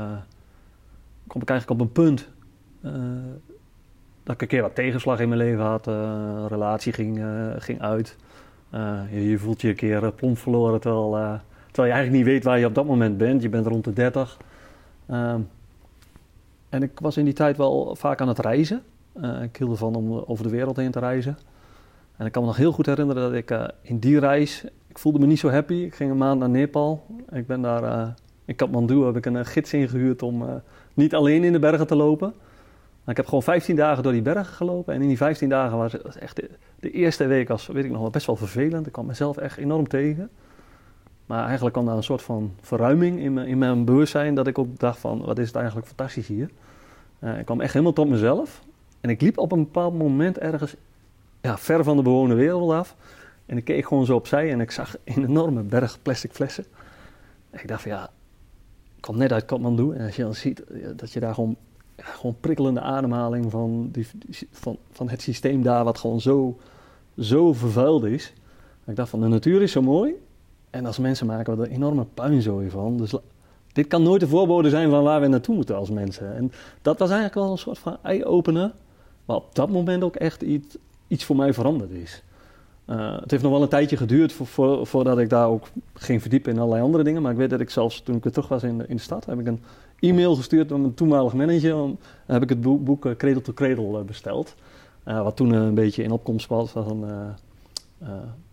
kwam 1.27 1.43
ik 1.43 1.51
eigenlijk 1.51 1.81
op 1.81 1.87
een 1.87 1.93
punt 1.93 2.29
eh, 2.83 2.93
dat 4.23 4.35
ik 4.35 4.43
een 4.43 4.49
keer 4.49 4.63
wat 4.63 4.75
tegenslag 4.75 5.21
in 5.21 5.29
mijn 5.29 5.41
leven 5.41 5.65
had. 5.65 5.87
eh, 5.87 5.95
een 5.95 6.49
relatie 6.49 6.93
ging, 6.93 7.19
eh, 7.19 7.51
ging 7.59 7.81
uit. 7.81 8.17
Eh, 8.71 9.01
je, 9.11 9.29
je 9.29 9.39
voelt 9.39 9.61
je 9.61 9.69
een 9.69 9.75
keer 9.75 10.05
eh, 10.05 10.11
plomp 10.17 10.39
verloren 10.39 10.81
terwijl, 10.81 11.17
eh, 11.17 11.35
terwijl 11.67 11.89
je 11.89 11.95
eigenlijk 11.95 12.13
niet 12.13 12.25
weet 12.25 12.45
waar 12.45 12.59
je 12.59 12.67
op 12.67 12.75
dat 12.75 12.87
moment 12.87 13.17
bent. 13.19 13.43
Je 13.43 13.49
bent 13.49 13.67
rond 13.67 13.85
de 13.85 13.93
30. 13.93 14.39
Ehm, 15.07 15.41
en 16.69 16.83
ik 16.83 17.01
was 17.01 17.17
in 17.17 17.25
die 17.25 17.35
tijd 17.35 17.57
wel 17.57 17.97
vaak 17.97 18.21
aan 18.21 18.29
het 18.29 18.39
reizen. 18.39 18.83
Eh, 19.21 19.43
ik 19.43 19.57
hield 19.57 19.71
ervan 19.71 19.95
om 19.95 20.13
over 20.13 20.45
de 20.45 20.51
wereld 20.51 20.77
heen 20.77 20.91
te 20.91 20.99
reizen. 20.99 21.39
En 22.17 22.27
ik 22.27 22.33
kan 22.33 22.43
me 22.43 22.49
nog 22.49 22.57
heel 22.57 22.73
goed 22.73 22.87
herinneren 22.87 23.23
dat 23.23 23.33
ik 23.33 23.51
eh, 23.51 23.65
in 23.83 23.99
die 23.99 24.19
reis... 24.19 24.65
Ik 24.87 24.99
voelde 24.99 25.19
me 25.19 25.27
niet 25.27 25.39
zo 25.39 25.51
happy. 25.51 25.75
Ik 25.75 25.95
ging 25.95 26.11
een 26.11 26.17
maand 26.17 26.41
naar 26.41 26.51
Nepal. 26.51 27.07
Ik 27.31 27.47
ben 27.47 27.63
daar... 27.63 27.83
eh, 27.83 28.09
in 28.51 28.57
Kathmandu 28.57 29.05
heb 29.05 29.17
ik 29.17 29.27
een 29.27 29.37
eh, 29.37 29.45
gids 29.45 29.73
ingehuurd 29.73 30.23
om 30.23 30.43
eh, 30.43 30.55
niet 30.95 31.15
alleen 31.15 31.45
in 31.45 31.53
de 31.53 31.59
bergen 31.59 31.87
te 31.87 31.97
lopen. 31.97 32.33
Ik 33.07 33.17
heb 33.17 33.27
gewoon 33.27 33.43
15 33.43 33.77
dagen 33.77 34.03
door 34.03 34.13
die 34.13 34.23
bergen 34.23 34.55
gelopen. 34.55 34.95
En 34.95 35.03
in 35.03 35.09
die 35.09 35.17
15 35.17 35.49
dagen 35.49 35.79
was 35.79 35.93
het 35.93 36.17
echt... 36.17 36.43
De, 36.81 36.91
eerste 36.91 37.27
week 37.27 37.49
was, 37.49 37.67
weet 37.67 37.85
ik 37.85 37.91
nog 37.91 38.01
wel, 38.01 38.11
best 38.11 38.27
wel 38.27 38.37
vervelend. 38.37 38.87
Ik 38.87 38.93
kwam 38.93 39.07
mezelf 39.07 39.37
echt 39.37 39.57
enorm 39.57 39.89
tegen. 39.89 40.31
Maar 41.27 41.45
eigenlijk 41.45 41.73
kwam 41.73 41.87
daar 41.87 41.97
een 41.97 42.03
soort 42.03 42.23
van 42.23 42.53
verruiming 42.61 43.21
in 43.21 43.33
mijn, 43.33 43.47
in 43.47 43.59
mijn 43.59 43.85
bewustzijn... 43.85 44.35
dat 44.35 44.47
ik 44.47 44.59
ook 44.59 44.79
dacht 44.79 44.99
van, 44.99 45.25
wat 45.25 45.39
is 45.39 45.47
het 45.47 45.57
eigenlijk 45.57 45.87
fantastisch 45.87 46.27
hier. 46.27 46.51
Eh, 47.19 47.39
ik 47.39 47.45
kwam 47.45 47.61
echt 47.61 47.73
helemaal 47.73 47.93
tot 47.93 48.09
mezelf. 48.09 48.63
En 49.01 49.11
ik 49.11 49.21
liep 49.21 49.39
op 49.39 49.53
een 49.53 49.63
bepaald 49.63 49.99
moment 49.99 50.39
ergens 50.39 50.75
ja, 51.41 51.59
ver 51.59 51.85
van 51.85 51.97
de 51.97 52.03
bewoonde 52.03 52.35
wereld 52.35 52.73
af. 52.73 52.97
En 53.47 53.57
ik 53.57 53.65
keek 53.65 53.87
gewoon 53.87 54.07
zo 54.07 54.15
opzij 54.15 54.53
en 54.53 54.61
ik 54.61 54.71
zag 54.71 54.97
een 55.05 55.25
enorme 55.25 55.63
berg 55.63 56.03
plastic 56.03 56.33
flessen. 56.33 56.65
En 57.51 57.61
ik 57.61 57.69
dacht 57.69 57.83
van 57.83 57.91
ja, 57.91 58.11
ik 58.97 59.01
kwam 59.01 59.17
net 59.17 59.33
uit 59.33 59.45
Kathmandu. 59.45 59.95
En 59.95 60.07
als 60.07 60.17
je 60.17 60.23
dan 60.23 60.35
ziet 60.35 60.63
dat 60.97 61.13
je 61.13 61.21
daar 61.21 61.35
gewoon, 61.35 61.57
gewoon 61.97 62.37
prikkelende 62.41 62.81
ademhaling 62.81 63.51
van, 63.51 63.89
die, 63.93 64.07
van, 64.51 64.79
van 64.93 65.09
het 65.09 65.23
systeem 65.23 65.63
daar, 65.63 65.85
wat 65.85 65.99
gewoon 65.99 66.21
zo, 66.21 66.59
zo 67.19 67.53
vervuild 67.53 68.05
is. 68.05 68.33
Ik 68.87 68.97
dacht 68.97 69.11
van 69.11 69.21
de 69.21 69.27
natuur 69.27 69.63
is 69.63 69.73
zo 69.73 69.83
mooi. 69.83 70.15
En 70.71 70.87
als 70.87 70.99
mensen 70.99 71.27
maken 71.27 71.57
we 71.57 71.65
er 71.65 71.71
enorme 71.71 72.05
puinzooi 72.15 72.71
van. 72.71 72.97
Dus 72.97 73.15
dit 73.73 73.87
kan 73.87 74.03
nooit 74.03 74.21
de 74.21 74.29
voorbode 74.29 74.69
zijn 74.69 74.91
van 74.91 75.03
waar 75.03 75.21
we 75.21 75.27
naartoe 75.27 75.55
moeten 75.55 75.77
als 75.77 75.91
mensen. 75.91 76.37
En 76.37 76.53
dat 76.83 76.99
was 76.99 77.11
eigenlijk 77.11 77.41
wel 77.41 77.51
een 77.51 77.59
soort 77.59 77.79
van 77.79 77.97
eye-opener. 78.03 78.73
Maar 79.31 79.39
op 79.39 79.55
dat 79.55 79.71
moment 79.71 80.05
ook 80.05 80.17
echt 80.17 80.43
iets, 80.43 80.77
iets 81.09 81.25
voor 81.25 81.37
mij 81.37 81.55
veranderd 81.55 81.91
is. 81.91 82.23
Uh, 82.87 83.21
het 83.21 83.31
heeft 83.31 83.43
nog 83.43 83.53
wel 83.53 83.63
een 83.63 83.69
tijdje 83.69 83.97
geduurd 83.97 84.33
voor, 84.33 84.47
voor, 84.47 84.87
voordat 84.87 85.19
ik 85.19 85.29
daar 85.29 85.49
ook 85.49 85.67
ging 85.95 86.21
verdiepen 86.21 86.53
in 86.53 86.59
allerlei 86.59 86.83
andere 86.83 87.05
dingen. 87.05 87.23
Maar 87.23 87.33
ik 87.33 87.37
weet 87.37 87.51
dat 87.51 87.61
ik 87.61 87.71
zelfs 87.71 88.01
toen 88.01 88.17
ik 88.17 88.23
weer 88.23 88.33
terug 88.33 88.49
was 88.49 88.63
in 88.63 88.79
de, 88.79 88.85
in 88.89 88.97
de 88.97 89.03
stad, 89.03 89.27
heb 89.27 89.39
ik 89.39 89.47
een 89.47 89.63
e-mail 90.01 90.35
gestuurd 90.37 90.73
aan 90.73 90.81
mijn 90.81 90.95
toenmalig 90.95 91.33
manager. 91.33 91.77
Om, 91.77 91.99
en 92.27 92.33
heb 92.33 92.43
ik 92.43 92.49
het 92.49 92.61
boek, 92.61 92.85
boek 92.85 93.07
uh, 93.07 93.17
Cradle 93.17 93.41
to 93.41 93.53
Cradle 93.53 93.99
uh, 93.99 94.05
besteld. 94.05 94.55
Uh, 95.05 95.23
wat 95.23 95.37
toen 95.37 95.51
een 95.51 95.75
beetje 95.75 96.03
in 96.03 96.11
opkomst 96.11 96.47
was 96.47 96.71
van 96.71 97.05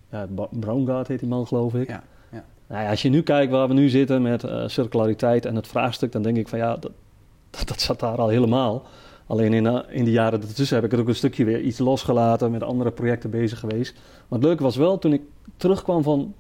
ja, 0.10 0.27
Braungart 0.50 1.07
heet 1.07 1.19
die 1.19 1.29
man 1.29 1.48
geloof 1.48 1.74
ik. 1.74 1.88
Ja, 1.88 2.03
ja. 2.31 2.43
Nou 2.67 2.84
ja, 2.84 2.89
als 2.89 3.01
je 3.01 3.10
nu 3.10 3.22
kijkt 3.22 3.51
waar 3.51 3.67
we 3.67 3.74
nu 3.74 3.89
zitten 3.89 4.22
met 4.22 4.46
circulariteit 4.65 5.46
en 5.46 5.55
het 5.55 5.67
vraagstuk, 5.67 6.12
dan 6.12 6.22
denk 6.22 6.38
ik 6.38 6.48
van 6.48 6.60
ja, 6.60 6.75
dat, 6.75 6.91
dat, 7.50 7.67
dat 7.67 7.81
zat 7.81 8.00
daar 8.00 8.17
al 8.17 8.27
helemaal. 8.27 8.86
Alleen 9.27 9.53
in, 9.53 9.84
in 9.89 10.03
de 10.03 10.12
jaren 10.12 10.41
ertussen 10.41 10.75
heb 10.75 10.86
ik 10.86 10.91
het 10.91 11.00
ook 11.00 11.07
een 11.07 11.15
stukje 11.15 11.46
weer 11.46 11.62
iets 11.62 11.79
losgelaten, 11.79 12.51
met 12.51 12.63
andere 12.63 12.91
projecten 12.91 13.29
bezig 13.29 13.60
geweest. 13.60 13.93
Maar 14.27 14.39
het 14.39 14.48
leuke 14.48 14.63
was 14.63 14.75
wel, 14.75 14.98
toen 14.98 15.13
ik 15.13 15.22
terugkwam 15.57 16.03
van, 16.03 16.34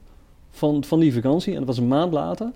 van, 0.49 0.83
van 0.83 0.99
die 0.99 1.13
vakantie, 1.13 1.53
en 1.53 1.57
dat 1.59 1.67
was 1.67 1.77
een 1.77 1.87
maand 1.87 2.13
later. 2.13 2.51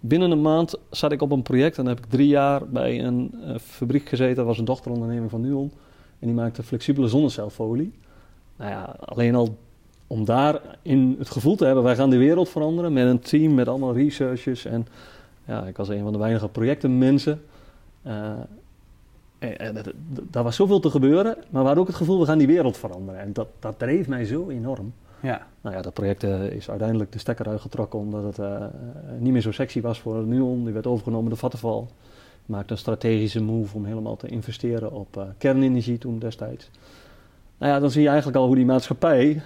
Binnen 0.00 0.30
een 0.30 0.42
maand 0.42 0.78
zat 0.90 1.12
ik 1.12 1.22
op 1.22 1.30
een 1.30 1.42
project 1.42 1.78
en 1.78 1.86
heb 1.86 1.98
ik 1.98 2.06
drie 2.06 2.28
jaar 2.28 2.68
bij 2.68 3.04
een 3.04 3.34
uh, 3.34 3.54
fabriek 3.58 4.08
gezeten. 4.08 4.36
Dat 4.36 4.46
was 4.46 4.58
een 4.58 4.64
dochteronderneming 4.64 5.30
van 5.30 5.40
Nuon. 5.40 5.72
En 6.18 6.26
die 6.26 6.36
maakte 6.36 6.62
flexibele 6.62 7.08
zonnecelfolie. 7.08 7.92
Nou 8.56 8.70
ja, 8.70 8.96
alleen 9.00 9.34
al 9.34 9.56
om 10.06 10.24
daar 10.24 10.60
in 10.82 11.16
het 11.18 11.30
gevoel 11.30 11.56
te 11.56 11.64
hebben, 11.64 11.84
wij 11.84 11.96
gaan 11.96 12.10
de 12.10 12.16
wereld 12.16 12.48
veranderen 12.48 12.92
met 12.92 13.06
een 13.06 13.20
team, 13.20 13.54
met 13.54 13.68
allemaal 13.68 13.94
researchers. 13.94 14.64
En 14.64 14.86
ja, 15.46 15.64
ik 15.64 15.76
was 15.76 15.88
een 15.88 16.02
van 16.02 16.12
de 16.12 16.18
weinige 16.18 16.48
projectenmensen. 16.48 17.42
En, 18.02 18.48
daar 20.30 20.42
was 20.42 20.56
zoveel 20.56 20.80
te 20.80 20.90
gebeuren, 20.90 21.34
maar 21.36 21.60
we 21.60 21.66
hadden 21.66 21.78
ook 21.78 21.86
het 21.86 21.96
gevoel, 21.96 22.20
we 22.20 22.26
gaan 22.26 22.38
die 22.38 22.46
wereld 22.46 22.76
veranderen. 22.76 23.20
En 23.20 23.32
dat, 23.32 23.48
dat 23.58 23.78
dreef 23.78 24.08
mij 24.08 24.24
zo 24.24 24.48
enorm. 24.48 24.92
Ja. 25.20 25.46
Nou 25.60 25.76
ja, 25.76 25.82
dat 25.82 25.94
project 25.94 26.22
is 26.22 26.70
uiteindelijk 26.70 27.12
de 27.12 27.18
stekker 27.18 27.48
uitgetrokken 27.48 27.98
omdat 27.98 28.36
het 28.36 28.70
niet 29.18 29.32
meer 29.32 29.42
zo 29.42 29.52
sexy 29.52 29.80
was 29.80 30.00
voor 30.00 30.26
Nuon. 30.26 30.64
Die 30.64 30.72
werd 30.72 30.86
overgenomen 30.86 31.28
door 31.28 31.38
Vattenfall 31.38 31.86
maakte 32.50 32.72
een 32.72 32.78
strategische 32.78 33.42
move 33.42 33.76
om 33.76 33.84
helemaal 33.84 34.16
te 34.16 34.28
investeren 34.28 34.92
op 34.92 35.16
uh, 35.16 35.24
kernenergie 35.38 35.98
toen 35.98 36.18
destijds. 36.18 36.70
Nou 37.58 37.72
ja, 37.72 37.80
dan 37.80 37.90
zie 37.90 38.02
je 38.02 38.08
eigenlijk 38.08 38.38
al 38.38 38.46
hoe 38.46 38.56
die 38.56 38.64
maatschappij 38.64 39.42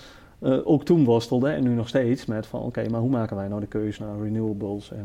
ook 0.64 0.84
toen 0.84 1.04
worstelde 1.04 1.50
en 1.50 1.62
nu 1.62 1.74
nog 1.74 1.88
steeds 1.88 2.26
met 2.26 2.46
van 2.46 2.60
oké, 2.60 2.88
maar 2.88 3.00
hoe 3.00 3.10
maken 3.10 3.36
wij 3.36 3.48
nou 3.48 3.60
de 3.60 3.66
keuze 3.66 4.02
naar 4.02 4.22
renewables? 4.22 4.92
En, 4.92 5.04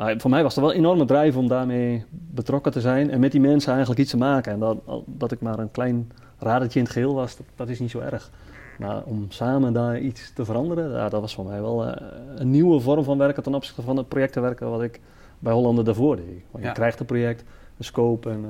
maar 0.00 0.14
voor 0.18 0.30
mij 0.30 0.42
was 0.42 0.56
er 0.56 0.62
wel 0.62 0.70
een 0.70 0.76
enorme 0.76 1.04
drijf 1.04 1.36
om 1.36 1.48
daarmee 1.48 2.04
betrokken 2.10 2.72
te 2.72 2.80
zijn 2.80 3.10
en 3.10 3.20
met 3.20 3.32
die 3.32 3.40
mensen 3.40 3.70
eigenlijk 3.70 4.00
iets 4.00 4.10
te 4.10 4.16
maken. 4.16 4.52
En 4.52 4.58
dat, 4.58 4.78
dat 5.04 5.32
ik 5.32 5.40
maar 5.40 5.58
een 5.58 5.70
klein 5.70 6.12
radertje 6.38 6.78
in 6.78 6.84
het 6.84 6.94
geheel 6.94 7.14
was, 7.14 7.36
dat, 7.36 7.46
dat 7.56 7.68
is 7.68 7.80
niet 7.80 7.90
zo 7.90 7.98
erg. 7.98 8.30
Maar 8.78 9.02
om 9.04 9.26
samen 9.28 9.72
daar 9.72 9.98
iets 9.98 10.32
te 10.32 10.44
veranderen, 10.44 10.90
ja, 10.90 11.08
dat 11.08 11.20
was 11.20 11.34
voor 11.34 11.44
mij 11.44 11.60
wel 11.60 11.86
uh, 11.86 11.92
een 12.36 12.50
nieuwe 12.50 12.80
vorm 12.80 13.04
van 13.04 13.18
werken 13.18 13.42
ten 13.42 13.54
opzichte 13.54 13.82
van 13.82 13.96
het 13.96 14.08
project 14.08 14.32
te 14.32 14.40
werken 14.40 14.70
wat 14.70 14.82
ik 14.82 15.00
bij 15.38 15.52
Hollander 15.52 15.84
daarvoor 15.84 16.16
deed. 16.16 16.42
Want 16.50 16.64
je 16.64 16.72
krijgt 16.72 17.00
een 17.00 17.06
project, 17.06 17.44
een 17.78 17.84
scope 17.84 18.30
en 18.30 18.44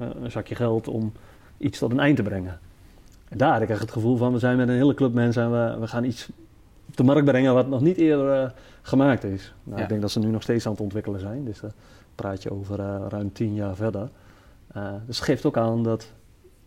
uh, 0.00 0.06
een 0.22 0.30
zakje 0.30 0.54
geld 0.54 0.88
om 0.88 1.12
iets 1.58 1.78
tot 1.78 1.90
een 1.90 2.00
eind 2.00 2.16
te 2.16 2.22
brengen. 2.22 2.58
En 3.28 3.38
daar 3.38 3.52
had 3.52 3.62
ik 3.62 3.68
echt 3.68 3.80
het 3.80 3.92
gevoel 3.92 4.16
van, 4.16 4.32
we 4.32 4.38
zijn 4.38 4.56
met 4.56 4.68
een 4.68 4.74
hele 4.74 4.94
club 4.94 5.12
mensen 5.12 5.42
en 5.42 5.50
we, 5.50 5.80
we 5.80 5.86
gaan 5.86 6.04
iets 6.04 6.28
op 6.88 6.96
de 6.96 7.02
markt 7.02 7.24
brengen 7.24 7.54
wat 7.54 7.68
nog 7.68 7.80
niet 7.80 7.96
eerder 7.96 8.42
uh, 8.42 8.50
gemaakt 8.82 9.24
is. 9.24 9.54
Nou, 9.64 9.82
Ik 9.82 9.88
denk 9.88 10.00
dat 10.00 10.10
ze 10.10 10.18
nu 10.18 10.26
nog 10.26 10.42
steeds 10.42 10.66
aan 10.66 10.72
het 10.72 10.80
ontwikkelen 10.80 11.20
zijn, 11.20 11.44
dus 11.44 11.60
daar 11.60 11.72
praat 12.14 12.42
je 12.42 12.50
over 12.50 12.78
uh, 12.80 13.06
ruim 13.08 13.32
tien 13.32 13.54
jaar 13.54 13.76
verder. 13.76 14.08
dus 15.06 15.20
geeft 15.20 15.46
ook 15.46 15.56
aan 15.56 15.82
dat 15.82 16.12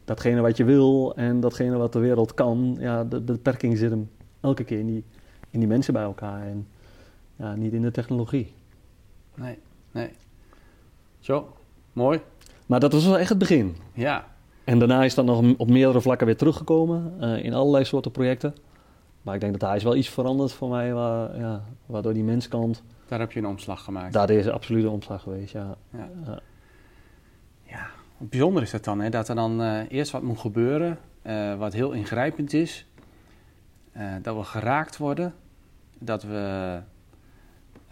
datgene 0.06 0.42
wat 0.42 0.58
je 0.58 0.64
wil 0.64 1.16
en 1.16 1.40
datgene 1.40 1.78
wat 1.78 1.94
de 1.94 2.00
wereld 2.00 2.34
kan, 2.34 2.78
ja, 2.80 3.04
de, 3.04 3.24
de 3.24 3.32
beperking 3.32 3.78
zit 3.78 3.90
hem 3.90 4.10
elke 4.42 4.64
keer 4.64 4.80
in 4.80 4.88
die, 4.88 5.04
in 5.50 5.60
die 5.60 5.68
mensen 5.68 5.94
bij 5.94 6.04
elkaar 6.04 6.42
en 6.42 6.68
ja, 7.36 7.56
niet 7.56 7.74
in 7.74 7.82
de 7.82 7.92
technologie. 7.92 8.54
Nee, 9.36 9.58
nee. 9.92 10.10
Zo, 11.20 11.54
mooi. 11.94 12.20
Maar 12.66 12.80
dat 12.80 12.94
was 12.94 13.06
wel 13.06 13.18
echt 13.18 13.30
het 13.30 13.38
begin. 13.38 13.76
Ja. 13.94 14.28
En 14.64 14.80
daarna 14.80 15.04
is 15.04 15.16
dat 15.16 15.26
nog 15.26 15.44
op 15.58 15.70
meerdere 15.70 16.02
vlakken 16.02 16.28
weer 16.28 16.38
teruggekomen 16.38 17.14
uh, 17.22 17.44
in 17.44 17.54
allerlei 17.54 17.86
soorten 17.86 18.12
projecten. 18.12 18.56
Maar 19.22 19.36
ik 19.36 19.40
denk 19.40 19.52
dat 19.52 19.62
daar 19.62 19.76
is 19.76 19.84
wel 19.84 19.96
iets 19.96 20.10
veranderd 20.10 20.52
voor 20.52 20.70
mij, 20.70 20.94
waar, 20.94 21.40
ja, 21.40 21.64
waardoor 21.86 22.14
die 22.14 22.24
menskant... 22.24 22.84
Daar 23.08 23.20
heb 23.20 23.32
je 23.32 23.40
een 23.40 23.46
omslag 23.46 23.84
gemaakt. 23.84 24.14
Daar 24.14 24.30
is 24.30 24.48
absoluut 24.48 24.84
een 24.84 24.90
omslag 24.90 25.22
geweest, 25.22 25.54
ja. 25.54 25.78
Ja, 25.90 26.10
ja. 27.64 27.88
bijzonder 28.18 28.64
is 28.64 28.72
het 28.72 28.84
dan, 28.84 29.00
hè, 29.00 29.10
dat 29.10 29.30
er 29.30 29.36
dan 29.36 29.62
uh, 29.62 29.82
eerst 29.90 30.12
wat 30.12 30.22
moet 30.22 30.40
gebeuren, 30.40 30.98
wat 31.58 31.74
heel 31.74 31.92
ingrijpend 31.92 32.54
is. 32.54 32.88
dat 34.22 34.36
we 34.36 34.44
geraakt 34.44 34.98
worden, 34.98 35.34
dat 35.98 36.24
we 36.24 36.80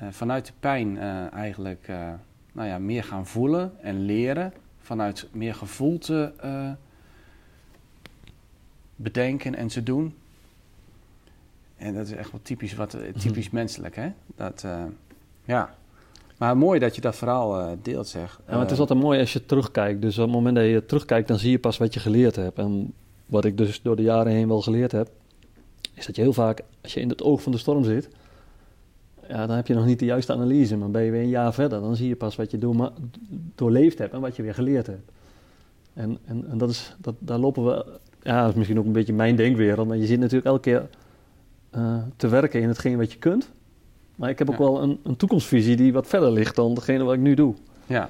vanuit 0.10 0.46
de 0.46 0.54
pijn 0.60 0.98
eigenlijk 1.32 1.88
nou 2.52 2.68
ja, 2.68 2.80
meer 2.80 3.04
gaan 3.04 3.26
voelen 3.26 3.72
en 3.82 4.06
leren. 4.06 4.54
Vanuit 4.80 5.28
meer 5.32 5.56
gevoel 5.56 5.98
te 5.98 6.32
bedenken 8.96 9.56
en 9.56 9.68
te 9.68 9.84
doen. 9.84 10.16
En 11.78 11.94
dat 11.94 12.08
is 12.08 12.14
echt 12.14 12.32
wel 12.32 12.42
typisch, 12.44 12.76
wat, 12.76 12.98
typisch 13.20 13.46
mhm. 13.46 13.56
menselijk, 13.56 13.96
hè? 13.96 14.10
Dat, 14.36 14.66
ja. 15.46 15.76
Maar 16.38 16.58
mooi 16.58 16.80
dat 16.80 16.96
je 16.96 17.02
dat 17.02 17.16
verhaal 17.16 17.78
deelt, 17.82 18.08
zeg. 18.08 18.40
Ja, 18.46 18.52
maar 18.52 18.62
het 18.62 18.72
is 18.72 18.80
altijd 18.80 19.00
mooi 19.00 19.20
als 19.20 19.34
je 19.34 19.46
terugkijkt. 19.46 20.02
Dus 20.02 20.18
op 20.18 20.24
het 20.24 20.34
moment 20.34 20.56
dat 20.56 20.66
je 20.66 20.86
terugkijkt, 20.86 21.28
dan 21.28 21.40
zie 21.40 21.52
je 21.52 21.60
pas 21.60 21.78
wat 21.78 21.94
je 21.94 22.00
geleerd 22.00 22.36
hebt. 22.36 22.58
En 22.58 22.94
wat 23.26 23.46
ik 23.46 23.58
dus 23.58 23.82
door 23.82 23.96
de 23.96 24.02
jaren 24.02 24.32
heen 24.32 24.48
wel 24.48 24.62
geleerd 24.62 24.92
heb, 24.92 25.10
is 25.94 26.06
dat 26.06 26.16
je 26.16 26.22
heel 26.22 26.34
vaak, 26.34 26.62
als 26.82 26.94
je 26.94 27.00
in 27.00 27.10
het 27.10 27.24
oog 27.24 27.42
van 27.42 27.52
de 27.52 27.58
storm 27.58 27.84
zit, 27.84 28.10
ja, 29.28 29.48
dan 29.48 29.56
heb 29.56 29.68
je 29.68 29.74
nog 29.74 29.86
niet 29.86 30.00
de 30.00 30.06
juiste 30.06 30.34
analyse. 30.34 30.78
Maar 30.78 30.92
ben 30.92 31.04
je 31.04 31.12
weer 31.12 31.22
een 31.22 31.30
jaar 31.30 31.54
verder, 31.54 31.82
dan 31.82 31.96
zie 31.96 32.08
je 32.08 32.16
pas 32.16 32.36
wat 32.36 32.52
je 32.52 32.58
door, 32.58 32.92
doorleefd 33.56 33.98
hebt 33.98 34.14
en 34.14 34.22
wat 34.22 34.36
je 34.36 34.44
weer 34.44 34.54
geleerd 34.54 34.88
hebt. 34.88 35.12
En, 35.94 36.18
en, 36.26 36.46
en 36.50 36.58
dat 36.58 36.70
is, 36.70 36.96
dat, 36.98 37.16
daar 37.20 37.40
lopen 37.40 37.66
we, 37.66 37.86
ja, 38.24 38.42
dat 38.42 38.50
is 38.50 38.56
misschien 38.56 38.80
ook 38.80 38.86
een 38.86 38.92
beetje 38.92 39.14
mijn 39.14 39.36
denkwereld, 39.36 39.88
maar 39.88 39.98
je 39.98 40.06
zit 40.06 40.20
natuurlijk 40.20 40.46
elke 40.46 40.62
keer 40.62 40.90
uh, 41.76 41.98
te 42.16 42.28
werken 42.28 42.62
in 42.62 42.68
hetgeen 42.68 42.98
wat 42.98 43.12
je 43.12 43.20
kunt. 43.20 43.52
Maar 44.16 44.30
ik 44.30 44.40
heb 44.40 44.50
ook 44.50 44.58
wel 44.58 44.82
een, 44.82 45.00
een, 45.04 45.16
toekomstvisie 45.16 45.76
die 45.76 45.94
wat 45.94 46.08
verder 46.08 46.32
ligt 46.32 46.56
dan 46.56 46.74
degene 46.74 47.04
wat 47.04 47.14
ik 47.14 47.20
nu 47.20 47.34
doe. 47.34 47.56
Ja. 47.86 48.10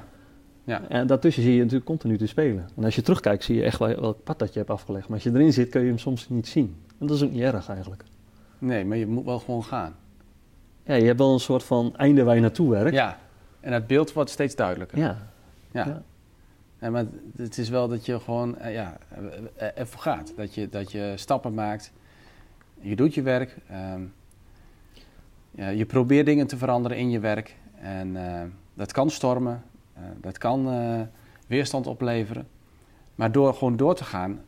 ja. 0.64 0.82
En 0.90 1.08
daartussen 1.08 1.44
zie 1.44 1.54
je 1.54 1.60
natuurlijk 1.60 1.86
continu 1.86 2.18
te 2.18 2.28
spelen. 2.28 2.70
En 2.76 2.84
als 2.84 2.96
je 2.96 3.02
terugkijkt, 3.02 3.44
zie 3.44 3.56
je 3.56 3.64
echt 3.64 3.80
wel, 3.80 4.00
welk 4.00 4.24
pad 4.24 4.40
dat 4.40 4.54
je 4.54 4.60
hebt 4.60 4.72
afgelegd. 4.72 5.08
Maar 5.08 5.16
als 5.16 5.24
je 5.24 5.34
erin 5.34 5.54
zit, 5.54 5.70
kun 5.70 5.82
je 5.82 5.88
hem 5.88 5.98
soms 5.98 6.30
niet 6.30 6.48
zien. 6.48 6.76
En 7.00 7.08
dat 7.08 7.16
is 7.16 7.24
ook 7.24 7.32
niet 7.32 7.42
erg 7.42 7.70
eigenlijk. 7.70 8.04
Nee, 8.60 8.86
maar 8.86 8.98
je 8.98 9.08
moet 9.08 9.26
wel 9.26 9.40
gewoon 9.40 9.64
gaan 9.64 9.96
ja, 10.88 10.94
je 10.94 11.06
hebt 11.06 11.20
wel 11.20 11.34
een 11.34 11.40
soort 11.40 11.64
van 11.64 11.96
einde 11.96 12.24
waar 12.24 12.36
je 12.36 12.42
naartoe 12.42 12.70
werkt. 12.70 12.94
Ja, 12.94 13.20
en 13.60 13.74
het 13.74 13.88
beeld 13.88 14.14
wordt 14.14 14.30
steeds 14.30 14.56
duidelijker. 14.56 14.98
Ja. 14.98 15.18
Ja. 15.72 16.02
ja. 16.80 16.90
maar 16.90 17.06
het 17.36 17.58
is 17.58 17.70
wel 17.70 17.88
dat 17.88 18.06
je 18.06 18.20
gewoon 18.20 18.58
uh, 18.62 18.74
ja, 18.74 18.98
ervoor 19.56 20.02
gaat. 20.02 20.34
Dat 20.36 20.56
je, 20.56 20.70
dat 20.70 20.92
je 20.92 21.14
stappen 21.16 21.54
maakt. 21.54 21.92
Je 22.80 22.96
doet 22.96 23.14
je 23.14 23.22
werk. 23.22 23.58
Um, 23.94 24.14
ja, 25.52 25.70
je 25.70 25.86
probeert 25.86 26.26
dingen 26.26 26.48
te 26.48 26.58
veranderen 26.58 26.98
in 26.98 27.10
je 27.10 27.20
werk. 27.20 27.56
En 27.82 28.08
uh, 28.08 28.42
dat 28.74 28.92
kan 28.92 29.10
stormen. 29.10 29.64
Uh, 29.98 30.04
dat 30.22 30.38
kan 30.38 30.70
weerstand 31.48 31.88
opleveren. 31.88 32.48
Maar 33.16 33.32
door 33.32 33.54
gewoon 33.54 33.78
door 33.78 33.96
te 33.96 34.04
gaan, 34.04 34.42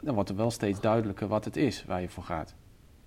dan 0.00 0.14
wordt 0.14 0.30
er 0.30 0.36
wel 0.36 0.50
steeds 0.50 0.80
duidelijker 0.80 1.28
wat 1.28 1.44
het 1.44 1.56
is 1.56 1.84
waar 1.86 2.00
je 2.00 2.08
voor 2.08 2.24
gaat. 2.24 2.54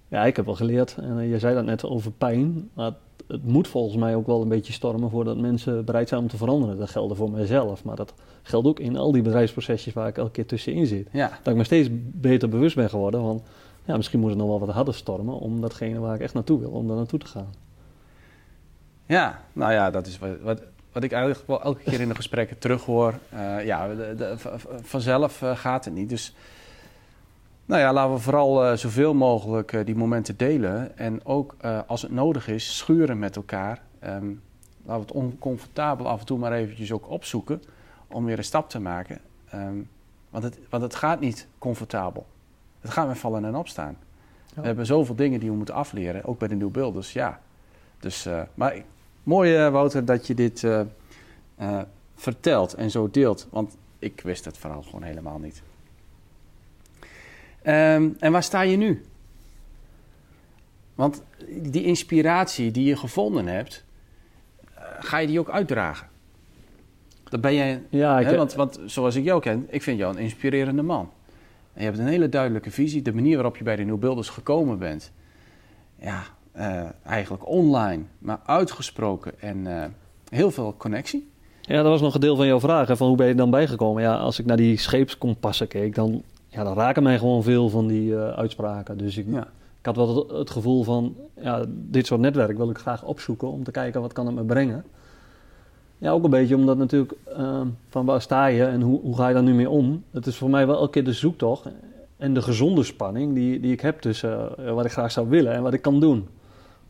Ja, 0.08 0.26
ik 0.26 0.36
heb 0.36 0.46
wel 0.46 0.56
geleerd, 0.56 0.98
en 0.98 1.28
je 1.28 1.40
zei 1.40 1.56
dat 1.56 1.66
net 1.66 1.86
over 1.86 2.12
pijn, 2.12 2.70
maar 2.74 2.94
het, 3.28 3.44
moet 3.44 3.68
volgens 3.68 3.96
mij 3.96 4.16
ook 4.16 4.28
wel 4.28 4.42
een 4.42 4.48
beetje 4.48 4.74
stormen 4.74 5.10
voordat 5.10 5.38
mensen 5.38 5.86
bereid 5.86 6.10
zijn 6.10 6.22
om 6.22 6.28
te 6.28 6.38
veranderen. 6.38 6.78
Dat 6.78 6.90
geldt 6.90 7.16
voor 7.16 7.32
mijzelf, 7.32 7.84
maar 7.84 7.96
dat 7.96 8.14
geldt 8.42 8.68
ook 8.68 8.80
in 8.80 8.98
al 8.98 9.12
die 9.12 9.22
bedrijfsprocesjes 9.22 9.94
waar 9.94 10.08
ik 10.08 10.18
elke 10.18 10.32
keer 10.32 10.46
tussenin 10.46 10.86
zit. 10.86 11.08
Ja. 11.12 11.28
Dat 11.28 11.54
ik 11.54 11.56
me 11.56 11.64
steeds 11.64 11.90
beter 12.02 12.50
bewust 12.50 12.76
ben 12.76 12.90
geworden 12.90 13.22
van, 13.22 13.42
ja, 13.90 13.98
misschien 13.98 14.20
moet 14.20 14.30
het 14.30 14.40
nog 14.40 14.48
wel 14.48 14.60
wat 14.60 14.70
harder 14.70 14.94
stormen 14.94 15.40
om 15.40 15.62
datgene 15.62 16.00
waar 16.00 16.16
ik 16.16 16.22
echt 16.22 16.34
naartoe 16.34 16.60
wil, 16.60 16.70
om 16.70 16.88
daar 16.88 16.96
naartoe 16.96 17.20
te 17.20 17.26
gaan. 17.26 17.54
Ja, 19.06 19.42
nou 19.54 19.72
ja, 19.72 19.92
dat 19.92 20.08
is 20.08 20.20
wat, 20.20 20.40
wat, 20.42 20.62
wat 20.92 21.04
ik 21.04 21.12
eigenlijk 21.12 21.48
wel 21.48 21.64
elke 21.64 21.84
keer 21.84 22.00
in 22.00 22.08
de 22.08 22.16
gesprekken 22.16 22.58
terughoor. 22.64 23.14
Uh, 23.34 23.66
ja, 23.66 23.90
vanzelf 24.82 25.42
uh, 25.42 25.58
gaat 25.58 25.86
het 25.86 25.94
niet. 25.94 26.10
Dus 26.10 26.36
nou 27.66 27.82
ja, 27.82 27.94
laten 27.94 28.14
we 28.14 28.20
vooral 28.20 28.66
uh, 28.66 28.78
zoveel 28.78 29.14
mogelijk 29.14 29.86
die 29.86 29.96
momenten 29.96 30.38
delen. 30.38 30.98
En 30.98 31.26
ook 31.26 31.56
als 31.88 32.02
het 32.02 32.12
nodig 32.12 32.48
is, 32.48 32.78
schuren 32.78 33.20
met 33.20 33.36
elkaar. 33.36 33.82
Um, 34.04 34.42
laten 34.86 35.06
we 35.06 35.08
het 35.08 35.12
oncomfortabel 35.12 36.08
af 36.08 36.20
en 36.20 36.26
toe 36.26 36.38
maar 36.38 36.54
eventjes 36.54 36.92
ook 36.92 37.10
opzoeken 37.10 37.62
om 38.08 38.26
weer 38.26 38.38
een 38.38 38.44
stap 38.44 38.70
te 38.70 38.80
maken. 38.80 39.20
Um, 39.54 39.90
want, 40.30 40.44
het, 40.44 40.60
want 40.70 40.84
het 40.84 40.96
gaat 40.96 41.20
niet 41.20 41.48
comfortabel. 41.58 42.26
Het 42.80 42.92
gaat 42.92 43.08
met 43.08 43.18
vallen 43.18 43.46
en 43.46 43.56
opstaan. 43.56 43.98
Ja. 44.56 44.62
We 44.62 44.68
hebben 44.68 44.86
zoveel 44.86 45.16
dingen 45.16 45.40
die 45.40 45.50
we 45.50 45.56
moeten 45.56 45.76
afleren, 45.76 46.26
ook 46.26 46.40
bij 46.40 46.48
de 46.48 46.56
nieuwbeelders, 46.56 47.14
ja. 47.14 47.40
Dus, 48.00 48.28
maar 48.54 48.82
mooi 49.24 49.70
Wouter 49.70 50.06
dat 50.06 50.28
je 50.28 50.34
dit 50.34 50.68
vertelt 52.16 52.74
en 52.74 52.92
zo 52.92 53.10
deelt. 53.12 53.48
Want 53.50 53.78
ik 54.00 54.22
wist 54.22 54.46
het 54.46 54.58
verhaal 54.58 54.82
gewoon 54.82 55.04
helemaal 55.04 55.40
niet. 55.40 55.62
Um, 57.64 58.16
en 58.20 58.32
waar 58.32 58.44
sta 58.44 58.62
je 58.62 58.78
nu? 58.78 59.06
Want 60.96 61.24
die 61.48 61.84
inspiratie 61.84 62.72
die 62.72 62.86
je 62.86 62.98
gevonden 62.98 63.48
hebt, 63.48 63.84
ga 65.00 65.18
je 65.18 65.28
die 65.28 65.40
ook 65.40 65.50
uitdragen? 65.50 66.08
Dat 67.24 67.42
ben 67.42 67.54
jij. 67.54 67.84
Ja, 67.90 68.20
ik 68.20 68.26
hè, 68.26 68.38
want, 68.38 68.54
want 68.54 68.80
zoals 68.86 69.16
ik 69.16 69.24
jou 69.24 69.42
ken, 69.42 69.68
ik 69.70 69.84
vind 69.84 69.98
jou 69.98 70.16
een 70.16 70.22
inspirerende 70.22 70.82
man. 70.82 71.12
En 71.80 71.86
je 71.86 71.92
hebt 71.92 72.04
een 72.04 72.12
hele 72.12 72.30
duidelijke 72.30 72.72
visie. 72.72 73.02
De 73.02 73.14
manier 73.14 73.36
waarop 73.36 73.58
je 73.58 73.64
bij 73.64 73.76
de 73.76 73.84
Nieuwbeelders 73.84 74.30
gekomen 74.30 74.80
bent. 74.80 75.12
Ja, 76.00 76.24
uh, 76.58 76.82
eigenlijk 77.06 77.48
online, 77.48 78.04
maar 78.18 78.40
uitgesproken 78.46 79.42
en 79.42 79.58
uh, 79.58 79.84
heel 80.30 80.52
veel 80.52 80.76
connectie. 80.78 81.30
Ja, 81.62 81.76
dat 81.76 81.92
was 81.92 82.02
nog 82.02 82.14
een 82.14 82.20
deel 82.20 82.36
van 82.36 82.48
jouw 82.48 82.60
vraag. 82.60 82.88
Hè, 82.88 82.98
van 82.98 83.08
hoe 83.08 83.18
ben 83.18 83.28
je 83.28 83.36
dan 83.36 83.50
bijgekomen? 83.50 84.02
Ja, 84.02 84.18
als 84.18 84.40
ik 84.40 84.46
naar 84.46 84.58
die 84.58 84.78
scheepskompassen 84.78 85.68
keek, 85.68 85.96
dan 85.96 86.24
ja, 86.48 86.64
dan 86.64 86.74
raken 86.74 87.04
mij 87.04 87.18
gewoon 87.18 87.44
veel 87.44 87.70
van 87.70 87.88
die 87.88 88.12
uh, 88.12 88.30
uitspraken. 88.30 88.98
Dus 88.98 89.18
ik, 89.18 89.26
ja. 89.30 89.48
ik 89.80 89.86
had 89.86 89.96
wel 89.96 90.16
het, 90.16 90.32
het, 90.32 90.50
gevoel 90.50 90.84
van, 90.84 91.16
ja, 91.42 91.66
dit 91.68 92.06
soort 92.06 92.22
netwerk 92.22 92.58
wil 92.58 92.70
ik 92.70 92.78
graag 92.78 93.04
opzoeken 93.04 93.52
om 93.52 93.64
te 93.64 93.72
kijken 93.72 94.02
wat 94.02 94.14
kan 94.14 94.26
het 94.26 94.36
me 94.36 94.44
brengen. 94.44 94.86
Ja, 96.00 96.12
ook 96.12 96.24
een 96.24 96.30
beetje 96.30 96.56
omdat 96.56 96.78
natuurlijk 96.78 97.14
uh, 97.38 97.62
van 97.90 98.06
waar 98.06 98.22
sta 98.22 98.46
je 98.46 98.66
en 98.66 98.82
hoe, 98.82 99.02
hoe 99.02 99.16
ga 99.16 99.28
je 99.28 99.34
daar 99.34 99.44
nu 99.44 99.54
mee 99.54 99.70
om. 99.70 100.04
Het 100.12 100.26
is 100.26 100.36
voor 100.36 100.50
mij 100.50 100.68
wel 100.68 100.76
elke 100.76 100.90
keer 100.90 101.04
de 101.04 101.14
zoektocht 101.14 101.66
en 102.18 102.34
de 102.34 102.42
gezonde 102.42 102.84
spanning 102.84 103.34
die, 103.34 103.60
die 103.60 103.72
ik 103.72 103.82
heb 103.82 104.02
tussen 104.02 104.50
uh, 104.60 104.74
wat 104.74 104.86
ik 104.86 104.92
graag 104.92 105.12
zou 105.12 105.30
willen 105.30 105.54
en 105.54 105.62
wat 105.62 105.74
ik 105.74 105.82
kan 105.82 106.00
doen. 106.00 106.28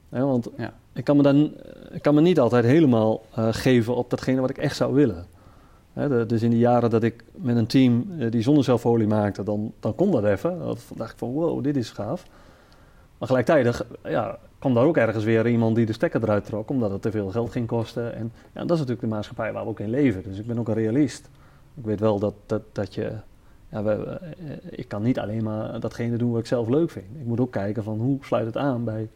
Want 0.10 0.50
ja. 0.58 0.74
ik, 0.94 1.04
kan 1.04 1.18
me 1.18 1.24
dan, 1.24 1.52
ik 1.92 2.02
kan 2.02 2.16
me 2.16 2.22
niet 2.22 2.40
altijd 2.40 2.66
helemaal 2.66 3.22
geven 3.32 3.96
op 3.96 4.10
datgene 4.10 4.42
wat 4.42 4.50
ik 4.50 4.58
echt 4.58 4.76
zou 4.76 4.94
willen. 4.94 5.26
Hè, 5.94 6.26
dus 6.26 6.42
in 6.42 6.50
de 6.50 6.58
jaren 6.58 6.90
dat 6.90 7.04
ik 7.04 7.24
met 7.36 7.56
een 7.56 7.68
team 7.68 8.12
uh, 8.18 8.32
die 8.32 8.42
zonnecelfolie 8.42 9.08
maakte, 9.08 9.44
dan, 9.44 9.72
dan 9.80 9.96
kon 9.96 10.12
dat 10.12 10.24
even. 10.24 10.60
Dan 10.60 10.78
dacht 10.96 11.12
ik 11.12 11.18
van 11.18 11.32
wow, 11.32 11.64
dit 11.64 11.78
is 11.78 11.90
gaaf. 11.90 12.26
Maar 13.20 13.28
gelijktijdig 13.28 13.86
ja, 14.04 14.40
kwam 14.60 14.74
daar 14.74 14.86
ook 14.86 14.98
ergens 14.98 15.24
weer 15.24 15.48
iemand 15.48 15.76
die 15.76 15.86
de 15.86 15.94
stekker 15.94 16.24
eruit 16.24 16.46
trok, 16.46 16.70
omdat 16.70 16.92
het 16.92 17.02
te 17.02 17.12
veel 17.12 17.30
geld 17.30 17.52
ging 17.52 17.68
kosten. 17.68 18.16
En 18.16 18.32
ja, 18.54 18.62
dat 18.62 18.72
is 18.72 18.78
natuurlijk 18.78 19.02
de 19.02 19.08
maatschappij 19.08 19.54
waar 19.54 19.64
we 19.64 19.70
ook 19.70 19.80
in 19.80 19.90
leven. 19.90 20.24
Dus 20.24 20.40
ik 20.40 20.46
ben 20.46 20.60
ook 20.60 20.68
een 20.68 20.74
realist. 20.74 21.30
Ik 21.74 21.86
weet 21.86 22.00
wel 22.00 22.20
dat, 22.20 22.34
dat, 22.46 22.62
dat 22.72 22.94
je. 22.94 23.12
Ja, 23.72 23.84
we, 23.84 23.92
eh, 23.92 24.22
ik 24.70 24.88
kan 24.88 25.02
niet 25.02 25.20
alleen 25.20 25.44
maar 25.44 25.80
datgene 25.80 26.18
doen 26.18 26.32
wat 26.32 26.40
ik 26.40 26.46
zelf 26.46 26.68
leuk 26.68 26.90
vind. 26.90 27.06
Ik 27.20 27.26
moet 27.26 27.40
ook 27.40 27.52
kijken 27.52 27.84
van 27.84 28.00
hoe 28.00 28.18
sluit 28.22 28.46
het 28.46 28.58
aan 28.58 28.84
bij, 28.84 29.10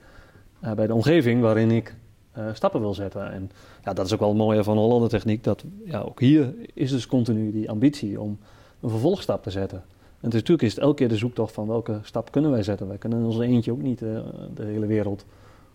uh, 0.63 0.71
bij 0.71 0.87
de 0.87 0.93
omgeving 0.93 1.41
waarin 1.41 1.71
ik 1.71 1.95
uh, 2.37 2.45
stappen 2.53 2.79
wil 2.79 2.93
zetten. 2.93 3.31
En 3.31 3.51
ja, 3.83 3.93
dat 3.93 4.05
is 4.05 4.13
ook 4.13 4.19
wel 4.19 4.29
het 4.29 4.37
mooie 4.37 4.63
van 4.63 4.77
Hollande 4.77 5.07
Techniek. 5.07 5.43
Dat 5.43 5.63
ja, 5.85 5.99
ook 6.01 6.19
hier 6.19 6.53
is 6.73 6.91
dus 6.91 7.07
continu 7.07 7.51
die 7.51 7.69
ambitie 7.69 8.21
om 8.21 8.39
een 8.79 8.89
vervolgstap 8.89 9.43
te 9.43 9.51
zetten. 9.51 9.83
En 10.23 10.29
dus 10.29 10.39
natuurlijk 10.39 10.67
is 10.67 10.73
het 10.73 10.83
elke 10.83 10.95
keer 10.95 11.09
de 11.09 11.17
zoektocht 11.17 11.53
van 11.53 11.67
welke 11.67 11.99
stap 12.01 12.31
kunnen 12.31 12.51
wij 12.51 12.63
zetten. 12.63 12.87
Wij 12.87 12.97
kunnen 12.97 13.19
in 13.19 13.25
ons 13.25 13.39
eentje 13.39 13.71
ook 13.71 13.81
niet 13.81 14.01
uh, 14.01 14.19
de 14.53 14.63
hele 14.63 14.85
wereld 14.85 15.25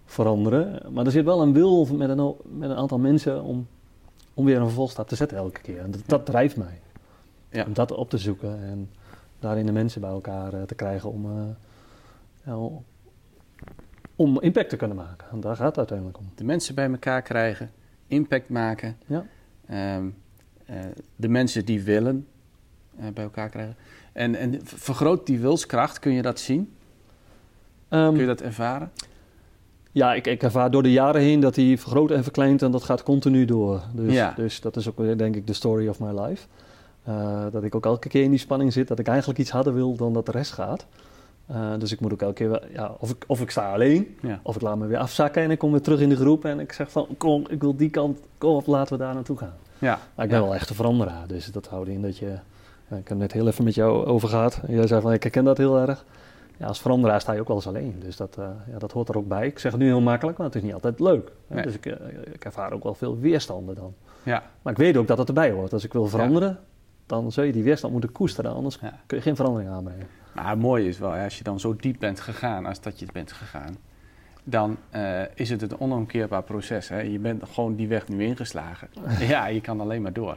veranderen. 0.05 0.93
Maar 0.93 1.05
er 1.05 1.11
zit 1.11 1.25
wel 1.25 1.43
een 1.43 1.53
wil 1.53 1.87
met 1.87 2.09
een, 2.09 2.35
met 2.45 2.71
een 2.71 2.77
aantal 2.77 2.99
mensen 2.99 3.43
om, 3.43 3.67
om 4.35 4.45
weer 4.45 4.57
een 4.57 4.67
vervolgstap 4.67 5.09
te 5.09 5.17
zetten 5.17 5.37
elke 5.37 5.61
keer. 5.61 5.79
En 5.79 5.91
dat, 5.91 6.01
dat 6.07 6.27
drijft 6.27 6.57
mij. 6.57 6.81
Ja. 7.51 7.65
Om 7.65 7.73
dat 7.73 7.93
op 7.93 8.11
te 8.11 8.19
zoeken 8.19 8.63
en 8.63 8.91
daarin 9.39 9.67
de 9.67 9.73
mensen 9.73 10.01
bij 10.01 10.11
elkaar 10.11 10.55
uh, 10.55 10.63
te 10.63 10.75
krijgen 10.75 11.11
om, 11.11 11.57
ja, 12.45 12.59
om 14.17 14.41
impact 14.41 14.69
te 14.69 14.77
kunnen 14.77 14.97
maken. 14.97 15.27
En 15.31 15.41
daar 15.41 15.57
gaat 15.57 15.67
het 15.67 15.79
uiteindelijk 15.79 16.19
om. 16.19 16.31
De 16.35 16.45
mensen 16.45 16.75
bij 16.75 16.91
elkaar 16.91 17.23
krijgen, 17.23 17.71
impact 18.07 18.49
maken. 18.49 18.97
Ja. 19.07 19.25
Um, 19.97 20.15
uh, 20.71 20.77
de 21.17 21.29
mensen 21.29 21.65
die 21.65 21.83
willen 21.83 22.27
bij 23.13 23.25
elkaar 23.25 23.49
krijgen. 23.49 23.77
En, 24.19 24.35
en 24.35 24.61
vergroot 24.63 25.27
die 25.27 25.39
wilskracht, 25.39 25.99
kun 25.99 26.13
je 26.13 26.23
dat 26.23 26.41
zien? 26.41 26.73
Um, 27.91 28.11
kun 28.11 28.21
je 28.21 28.27
dat 28.27 28.41
ervaren? 28.41 28.91
Ja, 29.93 30.15
ik, 30.15 30.27
ik, 30.27 30.43
ervaar 30.43 30.71
door 30.71 30.83
de 30.83 30.93
jaren 30.93 31.21
heen 31.21 31.41
dat 31.41 31.55
die 31.55 31.81
vergroot 31.81 32.11
en 32.11 32.23
verkleint 32.23 32.63
en 32.63 32.71
dat 32.71 32.83
gaat 32.83 33.03
continu 33.03 33.45
door. 33.45 33.83
Dus, 33.93 34.13
ja. 34.13 34.33
dus 34.37 34.61
dat 34.61 34.77
is 34.77 34.89
ook 34.89 35.19
denk 35.19 35.37
ik 35.37 35.47
de 35.47 35.53
story 35.53 35.89
of 35.89 36.01
my 36.01 36.21
life. 36.21 36.47
Uh, 37.09 37.45
dat 37.53 37.63
ik 37.63 37.75
ook 37.75 37.85
elke 37.85 38.09
keer 38.09 38.23
in 38.23 38.31
die 38.31 38.39
spanning 38.39 38.73
zit 38.73 38.89
dat 38.89 38.99
ik 38.99 39.09
eigenlijk 39.09 39.39
iets 39.39 39.51
harder 39.51 39.75
wil 39.75 39.97
dan 39.97 40.13
dat 40.13 40.27
de 40.27 40.33
rest 40.33 40.53
gaat. 40.53 40.87
Uh, 41.51 41.73
dus 41.79 41.93
ik 41.93 42.01
moet 42.01 42.13
ook 42.13 42.23
elke 42.23 42.35
keer, 42.35 42.63
ja, 42.73 42.95
of, 42.99 43.11
ik, 43.11 43.25
of 43.27 43.41
ik 43.41 43.51
sta 43.51 43.73
alleen, 43.73 44.17
ja. 44.23 44.41
of 44.43 44.57
ik 44.57 44.63
laat 44.63 44.79
me 44.79 44.87
weer 44.87 44.99
afzakken 44.99 45.43
en 45.43 45.51
ik 45.51 45.59
kom 45.59 45.71
weer 45.71 45.81
terug 45.81 46.01
in 46.01 46.09
de 46.09 46.17
groep 46.17 46.45
en 46.45 46.61
ik 46.61 46.73
zeg 46.73 46.91
van, 46.91 47.07
kom, 47.17 47.45
ik 47.49 47.61
wil 47.61 47.77
die 47.77 47.91
kant, 47.91 48.19
kom 48.39 48.55
op, 48.55 48.67
laten 48.67 48.99
we 48.99 49.05
daar 49.05 49.15
naartoe 49.15 49.37
gaan. 49.37 49.57
Ja. 49.79 49.99
Maar 50.15 50.25
ik 50.25 50.31
ben 50.31 50.41
ja. 50.41 50.45
wel 50.45 50.55
echt 50.55 50.71
een 50.71 50.77
veranderaar, 50.77 51.27
dus 51.27 51.47
dat 51.47 51.67
houdt 51.67 51.89
in 51.89 52.03
dat 52.03 52.19
je, 52.19 52.39
ik 52.91 52.97
heb 52.97 53.09
het 53.09 53.19
net 53.19 53.33
heel 53.33 53.47
even 53.47 53.65
met 53.65 53.75
jou 53.75 54.07
over 54.07 54.29
gehad. 54.29 54.61
Jij 54.67 54.87
zei 54.87 55.01
van, 55.01 55.13
ik 55.13 55.23
herken 55.23 55.45
dat 55.45 55.59
heel 55.59 55.79
erg. 55.79 56.05
Ja, 56.57 56.67
als 56.67 56.81
veranderaar 56.81 57.21
sta 57.21 57.33
je 57.33 57.41
ook 57.41 57.47
wel 57.49 57.57
eens 57.57 57.67
alleen, 57.67 57.97
dus 57.99 58.17
dat, 58.17 58.37
uh, 58.39 58.49
ja, 58.73 58.79
dat 58.79 58.93
hoort 58.93 59.09
er 59.09 59.17
ook 59.17 59.29
bij. 59.29 59.47
Ik 59.47 59.59
zeg 59.59 59.73
het 59.73 59.81
nu 59.81 59.87
heel 59.87 60.01
makkelijk, 60.01 60.39
maar 60.39 60.47
het 60.47 60.57
is 60.57 60.63
niet 60.63 60.73
altijd 60.73 61.01
leuk. 61.01 61.33
Nee. 61.47 61.63
Dus 61.63 61.75
ik, 61.75 61.87
uh, 61.87 61.95
ik 62.33 62.45
ervaar 62.45 62.73
ook 62.73 62.83
wel 62.83 62.95
veel 62.95 63.19
weerstanden 63.19 63.75
dan. 63.75 63.95
Ja. 64.23 64.43
Maar 64.63 64.73
ik 64.73 64.79
weet 64.79 64.97
ook 64.97 65.07
dat 65.07 65.19
het 65.19 65.29
erbij 65.29 65.51
hoort. 65.51 65.73
Als 65.73 65.85
ik 65.85 65.93
wil 65.93 66.07
veranderen, 66.07 66.59
dan 67.07 67.33
zul 67.33 67.45
je 67.45 67.53
die 67.53 67.63
weerstand 67.63 67.93
moeten 67.93 68.13
koesteren, 68.13 68.55
anders 68.55 68.79
kun 68.79 69.17
je 69.17 69.21
geen 69.21 69.37
verandering 69.37 69.71
aanbrengen. 69.71 70.07
Maar 70.35 70.51
het 70.51 70.59
mooie 70.59 70.89
is 70.89 70.99
wel, 70.99 71.13
als 71.13 71.39
je 71.39 71.45
dan 71.45 71.61
zo 71.61 71.77
diep 71.77 71.97
bent 71.99 72.21
gegaan 72.21 72.67
als 72.67 72.81
dat 72.81 72.99
je 72.99 73.07
bent 73.13 73.33
gegaan, 73.33 73.77
dan 74.45 74.77
uh, 74.95 75.21
is 75.35 75.51
het 75.51 75.63
een 75.63 75.81
onomkeerbaar 75.81 76.43
proces. 76.43 76.89
Hè? 76.89 77.01
Je 77.01 77.19
bent 77.19 77.43
gewoon 77.53 77.77
die 77.77 77.89
weg 77.89 78.09
nu 78.09 78.25
ingeslagen. 78.25 78.89
ja, 79.29 79.47
je 79.47 79.61
kan 79.61 79.81
alleen 79.81 80.03
maar 80.03 80.13
door. 80.13 80.37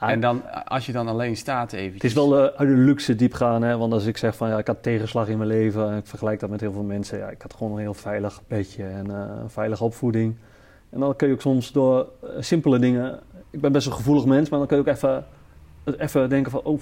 En 0.00 0.20
dan, 0.20 0.64
als 0.64 0.86
je 0.86 0.92
dan 0.92 1.08
alleen 1.08 1.36
staat 1.36 1.72
even. 1.72 1.94
Het 1.94 2.04
is 2.04 2.12
wel 2.12 2.38
uh, 2.38 2.44
uit 2.44 2.68
de 2.68 2.74
luxe 2.74 3.14
diep 3.14 3.34
gaan, 3.34 3.62
hè? 3.62 3.76
want 3.76 3.92
als 3.92 4.06
ik 4.06 4.16
zeg 4.16 4.36
van 4.36 4.48
ja, 4.48 4.58
ik 4.58 4.66
had 4.66 4.82
tegenslag 4.82 5.28
in 5.28 5.36
mijn 5.38 5.48
leven 5.48 5.90
en 5.90 5.96
ik 5.96 6.06
vergelijk 6.06 6.40
dat 6.40 6.50
met 6.50 6.60
heel 6.60 6.72
veel 6.72 6.82
mensen, 6.82 7.18
ja, 7.18 7.28
ik 7.28 7.42
had 7.42 7.54
gewoon 7.54 7.72
een 7.72 7.78
heel 7.78 7.94
veilig 7.94 8.40
bedje 8.48 8.84
en 8.84 9.06
uh, 9.10 9.24
een 9.42 9.50
veilige 9.50 9.84
opvoeding. 9.84 10.36
En 10.90 11.00
dan 11.00 11.16
kun 11.16 11.28
je 11.28 11.34
ook 11.34 11.40
soms 11.40 11.72
door 11.72 12.08
simpele 12.38 12.78
dingen, 12.78 13.20
ik 13.50 13.60
ben 13.60 13.72
best 13.72 13.86
een 13.86 13.92
gevoelig 13.92 14.24
mens, 14.24 14.48
maar 14.48 14.58
dan 14.58 14.68
kun 14.68 14.76
je 14.76 14.82
ook 14.82 14.94
even, 14.94 15.24
even 15.98 16.28
denken 16.28 16.50
van, 16.50 16.62
oh, 16.62 16.80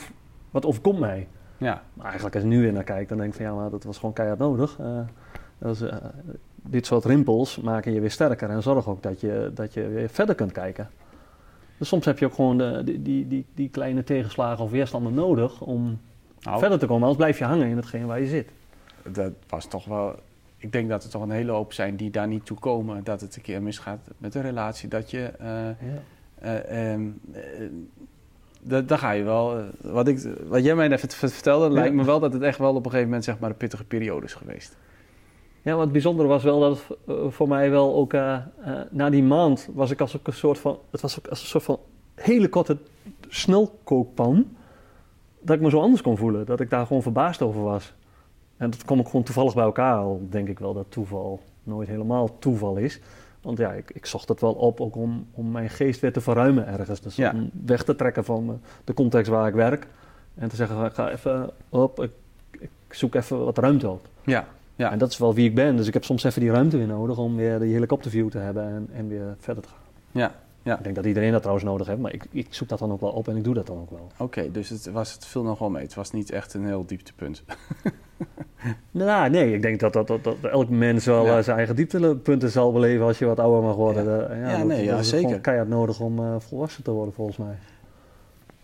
wat 0.50 0.66
overkomt 0.66 0.98
mij? 0.98 1.29
Ja. 1.59 1.83
Maar 1.94 2.07
eigenlijk 2.07 2.35
als 2.35 2.44
je 2.44 2.50
nu 2.50 2.61
weer 2.61 2.72
naar 2.72 2.85
kijkt, 2.85 3.09
dan 3.09 3.18
denk 3.18 3.31
ik 3.31 3.37
van 3.37 3.44
ja, 3.44 3.55
maar 3.55 3.70
dat 3.70 3.85
was 3.85 3.98
gewoon 3.98 4.14
keihard 4.14 4.38
nodig. 4.38 4.79
Dat 5.59 5.81
is, 5.81 5.90
dit 6.62 6.87
soort 6.87 7.05
rimpels 7.05 7.61
maken 7.61 7.92
je 7.92 8.00
weer 8.00 8.11
sterker 8.11 8.50
en 8.50 8.62
zorgen 8.62 8.92
ook 8.92 9.03
dat 9.03 9.20
je, 9.20 9.50
dat 9.55 9.74
je 9.74 9.88
weer 9.88 10.09
verder 10.09 10.35
kunt 10.35 10.53
kijken. 10.53 10.88
Dus 11.78 11.88
soms 11.88 12.04
heb 12.04 12.18
je 12.18 12.26
ook 12.26 12.34
gewoon 12.34 12.58
de, 12.58 12.82
die, 12.84 13.02
die, 13.02 13.28
die, 13.28 13.46
die 13.54 13.68
kleine 13.68 14.04
tegenslagen 14.04 14.64
of 14.64 14.70
weerstanden 14.70 15.14
nodig 15.14 15.60
om 15.60 15.98
nou, 16.40 16.58
verder 16.58 16.78
te 16.78 16.87
komen. 16.87 17.02
Anders 17.02 17.18
blijf 17.18 17.38
je 17.38 17.44
hangen 17.44 17.68
in 17.68 17.76
hetgeen 17.76 18.06
waar 18.06 18.20
je 18.20 18.26
zit. 18.26 18.48
Dat 19.02 19.32
was 19.48 19.66
toch 19.66 19.84
wel... 19.84 20.14
Ik 20.56 20.72
denk 20.72 20.88
dat 20.88 21.04
er 21.04 21.10
toch 21.10 21.22
een 21.22 21.30
hele 21.30 21.52
hoop 21.52 21.72
zijn 21.72 21.96
die 21.96 22.10
daar 22.10 22.28
niet 22.28 22.46
toe 22.46 22.58
komen. 22.58 23.04
Dat 23.04 23.20
het 23.20 23.37
een 23.37 23.42
keer 23.42 23.62
misgaat 23.62 24.10
met 24.18 24.34
een 24.34 24.42
relatie. 24.42 24.88
Dat 24.88 25.10
je... 25.10 25.32
Uh, 25.40 25.46
ja. 26.42 26.92
um, 26.92 27.20
daar 28.60 28.98
ga 28.98 29.10
je 29.10 29.22
wel. 29.22 29.64
Wat, 29.80 30.08
ik, 30.08 30.18
wat 30.46 30.64
jij 30.64 30.74
mij 30.74 30.88
net 30.88 31.14
vertelde, 31.14 31.70
lijkt 31.70 31.94
me 31.94 32.04
wel 32.04 32.20
dat 32.20 32.32
het 32.32 32.42
echt 32.42 32.58
wel 32.58 32.70
op 32.70 32.76
een 32.76 32.82
gegeven 32.84 33.04
moment 33.04 33.24
zeg 33.24 33.38
maar 33.38 33.50
een 33.50 33.56
pittige 33.56 33.84
periode 33.84 34.26
is 34.26 34.34
geweest. 34.34 34.76
Ja, 35.64 35.74
wat 35.74 35.92
bijzonder 35.92 36.27
was 36.27 36.42
wel 36.42 36.61
dat 36.61 36.87
het 36.88 36.98
eh, 37.07 37.14
voor 37.29 37.48
mij 37.48 37.70
wel 37.70 37.94
ook 37.94 38.12
uh, 38.12 38.38
uh, 38.66 38.81
na 38.90 39.11
die 39.11 39.22
maand 39.22 39.68
was 39.74 39.90
ik 39.90 40.00
als 40.00 40.16
ook 40.16 40.27
een 40.27 40.33
soort 40.33 40.59
van. 40.59 40.79
Het 40.90 41.00
was 41.00 41.18
ook 41.18 41.27
als 41.27 41.40
een 41.40 41.46
soort 41.46 41.64
van 41.64 41.79
hele 42.14 42.48
korte 42.48 42.77
snelkookpan. 43.29 44.46
Dat 45.40 45.57
ik 45.57 45.62
me 45.62 45.70
zo 45.70 45.81
anders 45.81 46.03
kon 46.03 46.16
voelen. 46.16 46.46
Dat 46.46 46.61
ik 46.61 46.70
daar 46.70 46.87
gewoon 46.87 47.03
verbaasd 47.03 47.42
over 47.42 47.62
was. 47.62 47.94
En 48.57 48.70
dat 48.70 48.85
kwam 48.85 48.98
ook 48.98 49.07
gewoon 49.07 49.22
toevallig 49.22 49.55
bij 49.55 49.64
elkaar. 49.64 49.96
Al 49.96 50.27
denk 50.31 50.48
ik 50.48 50.59
wel 50.59 50.74
dat 50.74 50.87
toeval 50.88 51.40
nooit 51.62 51.88
helemaal 51.88 52.38
toeval 52.38 52.77
is. 52.77 53.00
Want 53.40 53.59
ja, 53.59 53.72
ik, 53.72 53.90
ik 53.90 54.07
zocht 54.07 54.29
het 54.29 54.40
wel 54.40 54.53
op 54.53 54.81
ook 54.81 54.96
om, 54.96 55.27
om 55.33 55.50
mijn 55.50 55.70
geest 55.70 56.00
weer 56.00 56.12
te 56.12 56.20
verruimen 56.20 56.66
ergens. 56.66 57.00
Dus 57.00 57.18
om 57.18 57.50
weg 57.64 57.85
te 57.85 57.94
trekken 57.94 58.24
van 58.24 58.48
eh, 58.48 58.55
de 58.85 58.94
context 58.94 59.31
waar 59.31 59.48
ik 59.48 59.55
werk. 59.55 59.87
En 60.35 60.48
te 60.48 60.57
zeggen, 60.57 60.92
ga 60.92 61.11
even 61.11 61.50
op, 61.68 62.03
ik, 62.03 62.11
ik 62.50 62.70
zoek 62.88 63.14
even 63.14 63.44
wat 63.44 63.59
ruimte 63.59 63.88
op. 63.88 64.09
Ja. 64.22 64.46
Ja. 64.76 64.92
En 64.92 64.98
dat 64.98 65.10
is 65.10 65.18
wel 65.18 65.34
wie 65.34 65.48
ik 65.48 65.54
ben. 65.54 65.76
Dus 65.76 65.87
ik 65.87 65.92
heb 65.92 66.04
soms 66.04 66.24
even 66.24 66.40
die 66.40 66.50
ruimte 66.50 66.76
weer 66.76 66.87
nodig 66.87 67.18
om 67.18 67.37
weer 67.37 67.58
die 67.58 67.72
helikopterview 67.72 68.28
te 68.28 68.38
hebben 68.38 68.64
en, 68.64 68.88
en 68.92 69.08
weer 69.08 69.34
verder 69.38 69.62
te 69.62 69.68
gaan. 69.68 69.78
Ja. 70.12 70.34
Ja. 70.64 70.76
Ik 70.76 70.82
denk 70.82 70.94
dat 70.94 71.04
iedereen 71.04 71.30
dat 71.30 71.40
trouwens 71.40 71.66
nodig 71.66 71.87
heeft, 71.87 71.98
maar 71.98 72.12
ik, 72.12 72.26
ik 72.30 72.46
zoek 72.50 72.68
dat 72.68 72.78
dan 72.78 72.92
ook 72.92 73.00
wel 73.00 73.10
op 73.10 73.28
en 73.28 73.37
ik 73.37 73.44
doe 73.44 73.54
dat 73.54 73.66
dan 73.66 73.78
ook 73.78 73.90
wel. 73.90 74.10
Oké, 74.16 74.50
dus 74.50 74.68
het, 74.68 74.90
was, 74.90 75.12
het 75.12 75.26
viel 75.26 75.42
nog 75.42 75.58
wel 75.58 75.70
mee. 75.70 75.82
Het 75.82 75.94
was 75.94 76.10
niet 76.10 76.30
echt 76.30 76.54
een 76.54 76.66
heel 76.66 76.87
dieptepunt. 76.87 77.44
nou, 78.90 79.30
nee, 79.30 79.54
ik 79.54 79.62
denk 79.62 79.80
dat, 79.80 79.92
dat, 79.92 80.06
dat, 80.06 80.24
dat 80.24 80.37
elk 80.42 80.68
mens 80.68 81.04
wel 81.04 81.26
ja. 81.26 81.37
uh, 81.37 81.42
zijn 81.42 81.56
eigen 81.56 81.76
dieptepunten 81.76 82.50
zal 82.50 82.72
beleven 82.72 83.06
als 83.06 83.18
je 83.18 83.24
wat 83.24 83.40
ouder 83.40 83.62
mag 83.62 83.74
worden. 83.74 84.04
Ja, 84.04 84.34
ja, 84.34 84.50
ja 84.50 84.58
dat, 84.58 84.66
nee, 84.66 84.87
dat 84.87 85.06
zeker. 85.06 85.40
keihard 85.40 85.68
nodig 85.68 86.00
om 86.00 86.18
uh, 86.18 86.34
volwassen 86.38 86.82
te 86.82 86.90
worden, 86.90 87.14
volgens 87.14 87.37
mij. 87.37 87.54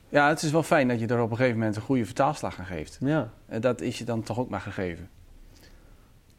Ja, 0.09 0.29
het 0.29 0.42
is 0.42 0.51
wel 0.51 0.62
fijn 0.62 0.88
dat 0.88 1.01
je 1.01 1.07
er 1.07 1.23
op 1.23 1.31
een 1.31 1.37
gegeven 1.37 1.59
moment 1.59 1.77
een 1.77 1.83
goede 1.83 2.05
vertaalslag 2.05 2.59
aan 2.59 2.66
geeft. 2.66 2.99
Ja. 3.01 3.31
Uh, 3.53 3.61
dat 3.61 3.81
is 3.81 3.99
je 3.99 4.05
dan 4.05 4.23
toch 4.23 4.38
ook 4.38 4.49
maar 4.49 4.61
gegeven. 4.61 5.09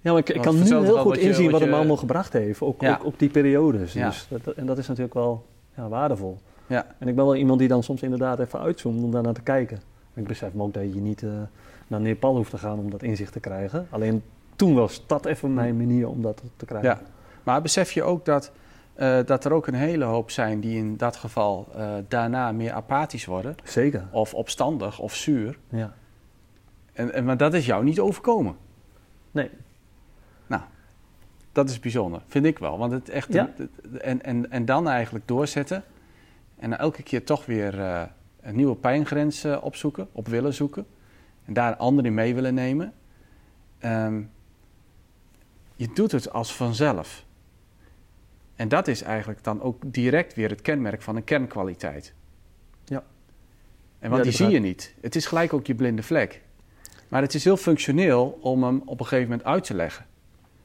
Ja, 0.02 0.12
maar 0.12 0.20
ik, 0.20 0.30
ik 0.30 0.42
kan 0.42 0.56
nu 0.56 0.64
heel 0.64 0.98
goed 0.98 1.18
inzien 1.18 1.52
wat, 1.52 1.60
je, 1.60 1.66
wat 1.66 1.70
me 1.70 1.76
allemaal 1.76 1.98
gebracht 1.98 2.34
heeft, 2.34 2.62
ook, 2.62 2.84
ook 2.84 3.06
op 3.06 3.20
die 3.20 3.30
periodes. 3.30 3.94
Dus 3.94 4.28
dat, 4.30 4.56
en 4.56 4.66
dat 4.66 4.78
is 4.78 4.88
natuurlijk 4.88 5.14
wel 5.14 5.46
ja, 5.76 5.88
waardevol. 5.88 6.38
Ja. 6.68 6.86
En 6.98 7.08
ik 7.08 7.16
ben 7.16 7.26
wel 7.26 7.36
iemand 7.36 7.60
die 7.60 7.68
dan 7.68 7.84
soms 7.84 8.02
inderdaad 8.02 8.40
even 8.40 8.60
uitzoomt 8.60 9.04
om 9.04 9.12
daarnaar 9.12 9.34
te 9.34 9.42
kijken. 9.42 9.82
Ik 10.14 10.28
besef 10.28 10.54
me 10.54 10.64
ook 10.64 10.74
dat 10.74 10.94
je 10.94 11.00
niet 11.00 11.22
uh, 11.22 11.32
naar 11.88 12.02
Nepal 12.02 12.36
hoeft 12.36 12.50
te 12.50 12.58
gaan 12.58 12.80
om 12.80 12.90
dat 12.90 13.04
inzicht 13.04 13.34
te 13.34 13.40
krijgen. 13.40 13.88
Alleen 13.90 14.24
toen 14.56 14.74
was 14.74 15.04
dat 15.08 15.26
even 15.26 15.54
mijn 15.54 15.78
manier 15.78 16.08
om 16.08 16.22
dat 16.22 16.44
te 16.56 16.66
krijgen. 16.66 16.90
Ja. 16.90 17.02
Maar 17.44 17.62
besef 17.62 17.92
je 17.92 18.04
ook 18.04 18.26
dat, 18.26 18.52
uh, 18.98 19.20
dat 19.26 19.46
er 19.46 19.54
ook 19.54 19.68
een 19.68 19.74
hele 19.74 20.06
hoop 20.06 20.32
zijn 20.32 20.60
die 20.60 20.78
in 20.78 20.98
dat 20.98 21.16
geval 21.16 21.68
uh, 21.76 21.94
daarna 22.08 22.52
meer 22.52 22.72
apathisch 22.72 23.26
worden? 23.26 23.56
Zeker. 23.64 24.08
Of 24.12 24.34
opstandig 24.34 25.00
of 25.00 25.16
zuur. 25.16 25.58
Ja. 25.70 25.94
En, 26.94 27.14
en, 27.14 27.26
maar 27.26 27.38
dat 27.38 27.54
is 27.54 27.66
jou 27.66 27.84
niet 27.84 28.00
overkomen? 28.00 28.56
Nee. 29.32 29.50
Nou, 30.52 30.64
dat 31.52 31.70
is 31.70 31.80
bijzonder, 31.80 32.22
vind 32.28 32.46
ik 32.46 32.60
wel. 32.60 32.78
Want 32.78 32.92
het 32.92 33.10
echt. 33.10 33.34
Ja. 33.34 33.54
En, 34.00 34.24
en, 34.24 34.52
en 34.52 34.66
dan 34.66 34.88
eigenlijk 34.88 35.28
doorzetten. 35.28 35.84
En 36.60 36.78
elke 36.78 37.04
keer 37.04 37.26
toch 37.26 37.46
weer 37.46 37.80
uh, 37.80 38.02
een 38.42 38.56
nieuwe 38.56 38.76
pijngrens 38.76 39.46
uh, 39.46 39.58
opzoeken, 39.62 40.08
op 40.12 40.28
willen 40.28 40.54
zoeken. 40.54 40.86
En 41.46 41.54
daar 41.54 41.76
anderen 41.76 42.14
mee 42.14 42.34
willen 42.34 42.54
nemen. 42.54 42.94
Um, 43.86 44.32
je 45.76 45.90
doet 45.94 46.12
het 46.12 46.32
als 46.32 46.56
vanzelf. 46.56 47.26
En 48.56 48.68
dat 48.68 48.88
is 48.88 49.02
eigenlijk 49.02 49.44
dan 49.44 49.62
ook 49.62 49.84
direct 49.86 50.34
weer 50.34 50.50
het 50.50 50.62
kenmerk 50.62 51.02
van 51.02 51.16
een 51.16 51.24
kernkwaliteit. 51.24 52.14
Ja. 52.86 53.04
En 54.00 54.10
want 54.10 54.24
ja, 54.24 54.30
die 54.30 54.38
zie 54.38 54.50
je 54.50 54.60
niet. 54.60 54.96
Het 55.02 55.16
is 55.16 55.26
gelijk 55.26 55.54
ook 55.54 55.66
je 55.68 55.76
blinde 55.76 56.04
vlek. 56.04 56.42
Maar 57.08 57.22
het 57.22 57.34
is 57.34 57.44
heel 57.44 57.58
functioneel 57.58 58.40
om 58.42 58.64
hem 58.64 58.82
op 58.86 59.00
een 59.00 59.06
gegeven 59.06 59.30
moment 59.30 59.48
uit 59.48 59.64
te 59.64 59.74
leggen 59.74 60.06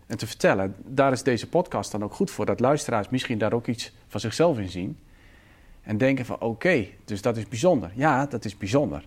en 0.06 0.16
te 0.16 0.26
vertellen. 0.26 0.74
Daar 0.84 1.12
is 1.12 1.22
deze 1.22 1.48
podcast 1.48 1.92
dan 1.92 2.04
ook 2.04 2.14
goed 2.14 2.30
voor, 2.30 2.46
dat 2.46 2.60
luisteraars 2.60 3.08
misschien 3.08 3.38
daar 3.38 3.52
ook 3.52 3.66
iets 3.66 3.92
van 4.08 4.20
zichzelf 4.20 4.58
in 4.58 4.68
zien. 4.68 4.98
En 5.82 5.98
denken 5.98 6.24
van 6.24 6.40
oké, 6.40 6.86
dus 7.04 7.22
dat 7.22 7.36
is 7.36 7.48
bijzonder. 7.48 7.90
Ja, 7.94 8.26
dat 8.26 8.44
is 8.44 8.56
bijzonder. 8.56 9.04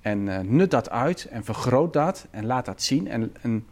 En 0.00 0.26
uh, 0.26 0.38
nut 0.38 0.70
dat 0.70 0.90
uit 0.90 1.24
en 1.24 1.44
vergroot 1.44 1.92
dat 1.92 2.26
en 2.30 2.46
laat 2.46 2.64
dat 2.64 2.82
zien. 2.82 3.08
En, 3.08 3.34
en 3.40 3.66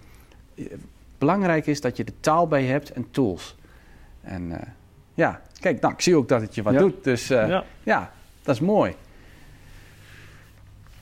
belangrijk 1.18 1.66
is 1.66 1.80
dat 1.80 1.96
je 1.96 2.04
de 2.04 2.20
taal 2.20 2.46
bij 2.46 2.64
hebt 2.64 2.90
en 2.92 3.10
tools. 3.10 3.56
En 4.20 4.50
uh, 4.50 4.56
ja, 5.14 5.40
kijk, 5.60 5.80
nou, 5.80 5.92
ik 5.94 6.00
zie 6.00 6.16
ook 6.16 6.28
dat 6.28 6.40
het 6.40 6.54
je 6.54 6.62
wat 6.62 6.78
doet. 6.78 7.04
Dus 7.04 7.28
ja. 7.28 7.64
ja. 7.82 8.12
dat 8.42 8.54
is 8.54 8.60
mooi. 8.60 8.94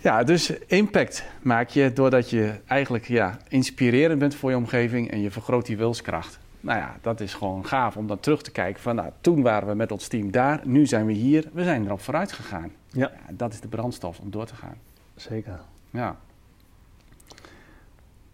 Ja, 0.03 0.25
dus 0.25 0.51
impact 0.67 1.25
maak 1.43 1.69
je 1.69 1.93
doordat 1.93 2.31
je 2.31 2.53
eigenlijk 2.67 3.09
ja, 3.09 3.39
inspirerend 3.49 4.19
bent 4.19 4.35
voor 4.35 4.51
je 4.51 4.57
omgeving 4.57 5.11
en 5.11 5.21
je 5.21 5.31
vergroot 5.31 5.67
die 5.67 5.77
wilskracht. 5.77 6.39
Nou 6.61 6.79
ja, 6.79 6.97
dat 7.01 7.21
is 7.21 7.35
gewoon 7.35 7.67
gaaf 7.67 7.97
om 7.97 8.07
dan 8.07 8.21
terug 8.21 8.43
te 8.43 8.51
kijken 8.51 8.83
van 8.83 8.95
nou, 8.95 9.11
toen 9.21 9.43
waren 9.43 9.69
we 9.69 9.75
met 9.75 9.93
ons 9.93 10.09
team 10.09 10.31
daar, 10.31 10.61
nu 10.65 10.87
zijn 10.87 11.07
we 11.07 11.13
hier, 11.13 11.49
we 11.53 11.65
zijn 11.65 11.85
erop 11.85 12.01
vooruit 12.01 12.33
gegaan. 12.33 12.73
Ja. 12.89 13.11
ja 13.27 13.33
dat 13.33 13.53
is 13.53 13.61
de 13.61 13.69
brandstof 13.69 14.19
om 14.19 14.31
door 14.31 14.47
te 14.47 14.55
gaan. 14.55 14.77
Zeker. 15.15 15.61
Ja. 15.91 16.17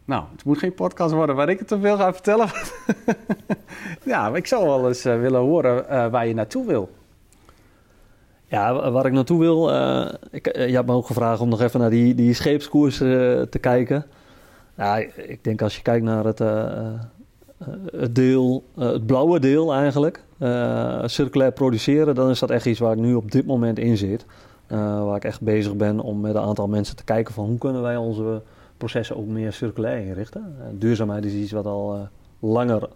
Nou, 0.04 0.24
het 0.32 0.44
moet 0.44 0.58
geen 0.58 0.74
podcast 0.74 1.14
worden 1.14 1.36
waar 1.36 1.48
ik 1.48 1.58
het 1.58 1.68
te 1.68 1.80
veel 1.80 1.96
ga 1.96 2.12
vertellen. 2.12 2.48
ja, 4.04 4.28
maar 4.28 4.38
ik 4.38 4.46
zou 4.46 4.64
wel 4.64 4.88
eens 4.88 5.06
uh, 5.06 5.20
willen 5.20 5.40
horen 5.40 5.84
uh, 5.90 6.06
waar 6.06 6.26
je 6.26 6.34
naartoe 6.34 6.66
wil. 6.66 6.95
Ja, 8.48 8.90
waar 8.90 9.06
ik 9.06 9.12
naartoe 9.12 9.38
wil. 9.38 9.72
Uh, 9.72 10.08
ik, 10.30 10.56
je 10.56 10.74
hebt 10.74 10.86
me 10.86 10.92
ook 10.92 11.06
gevraagd 11.06 11.40
om 11.40 11.48
nog 11.48 11.60
even 11.60 11.80
naar 11.80 11.90
die, 11.90 12.14
die 12.14 12.34
scheepskoers 12.34 12.96
te 12.96 13.58
kijken. 13.60 14.06
Ja, 14.76 14.96
ik 15.16 15.44
denk 15.44 15.62
als 15.62 15.76
je 15.76 15.82
kijkt 15.82 16.04
naar 16.04 16.24
het, 16.24 16.38
het 17.92 18.14
deel, 18.14 18.64
het 18.78 19.06
blauwe 19.06 19.40
deel 19.40 19.74
eigenlijk, 19.74 20.22
circulair 21.04 21.52
produceren, 21.52 22.14
dan 22.14 22.30
is 22.30 22.38
dat 22.38 22.50
echt 22.50 22.66
iets 22.66 22.78
waar 22.78 22.92
ik 22.92 22.98
nu 22.98 23.14
op 23.14 23.30
dit 23.30 23.46
moment 23.46 23.78
in 23.78 23.96
zit. 23.96 24.26
waar 24.68 25.16
ik 25.16 25.24
echt 25.24 25.40
bezig 25.40 25.76
ben 25.76 26.00
om 26.00 26.20
met 26.20 26.34
een 26.34 26.42
aantal 26.42 26.68
mensen 26.68 26.96
te 26.96 27.04
kijken 27.04 27.34
van 27.34 27.44
hoe 27.44 27.58
kunnen 27.58 27.82
wij 27.82 27.96
onze 27.96 28.42
processen 28.76 29.16
ook 29.16 29.26
meer 29.26 29.52
circulair 29.52 30.06
inrichten. 30.06 30.56
duurzaamheid 30.72 31.24
is 31.24 31.32
iets 31.32 31.52
wat 31.52 31.66
al 31.66 32.08
langer 32.40 32.88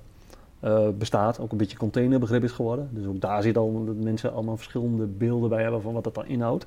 uh, 0.65 0.89
bestaat, 0.99 1.41
ook 1.41 1.53
een 1.53 1.59
beetje 1.59 1.77
containerbegrip 1.77 2.45
is 2.45 2.53
geworden. 2.53 2.89
Dus 2.93 3.07
ook 3.07 3.21
daar 3.21 3.43
zit 3.43 3.57
al 3.57 3.85
dat 3.85 3.97
mensen 3.97 4.33
allemaal 4.33 4.57
verschillende 4.57 5.07
beelden 5.07 5.49
bij 5.49 5.63
hebben 5.63 5.83
van 5.83 5.93
wat 5.93 6.05
dat 6.05 6.15
dan 6.15 6.27
inhoudt. 6.27 6.67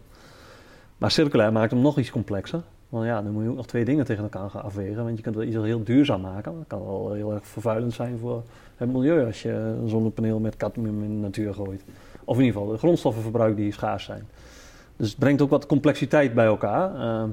Maar 0.97 1.11
circulair 1.11 1.51
maakt 1.51 1.71
hem 1.71 1.81
nog 1.81 1.97
iets 1.97 2.11
complexer. 2.11 2.61
Want 2.89 3.05
ja, 3.05 3.21
dan 3.21 3.31
moet 3.31 3.43
je 3.43 3.49
ook 3.49 3.55
nog 3.55 3.67
twee 3.67 3.85
dingen 3.85 4.05
tegen 4.05 4.23
elkaar 4.23 4.49
gaan 4.49 4.63
afwegen. 4.63 5.03
Want 5.03 5.17
je 5.17 5.23
kunt 5.23 5.35
wel 5.35 5.43
iets 5.43 5.55
heel 5.55 5.83
duurzaam 5.83 6.21
maken. 6.21 6.53
Dat 6.57 6.67
kan 6.67 6.85
wel 6.85 7.11
heel 7.11 7.33
erg 7.33 7.47
vervuilend 7.47 7.93
zijn 7.93 8.17
voor 8.17 8.43
het 8.75 8.91
milieu 8.91 9.25
als 9.25 9.41
je 9.41 9.51
een 9.51 9.89
zonnepaneel 9.89 10.39
met 10.39 10.57
cadmium 10.57 11.03
in 11.03 11.09
de 11.09 11.21
natuur 11.21 11.53
gooit. 11.53 11.83
Of 12.25 12.37
in 12.37 12.43
ieder 12.43 12.59
geval 12.59 12.73
de 12.73 12.79
grondstoffenverbruik 12.79 13.55
die 13.55 13.71
schaars 13.71 14.03
zijn. 14.03 14.27
Dus 14.95 15.09
het 15.09 15.19
brengt 15.19 15.41
ook 15.41 15.49
wat 15.49 15.65
complexiteit 15.65 16.33
bij 16.33 16.45
elkaar. 16.45 16.95
Uh, 16.95 17.23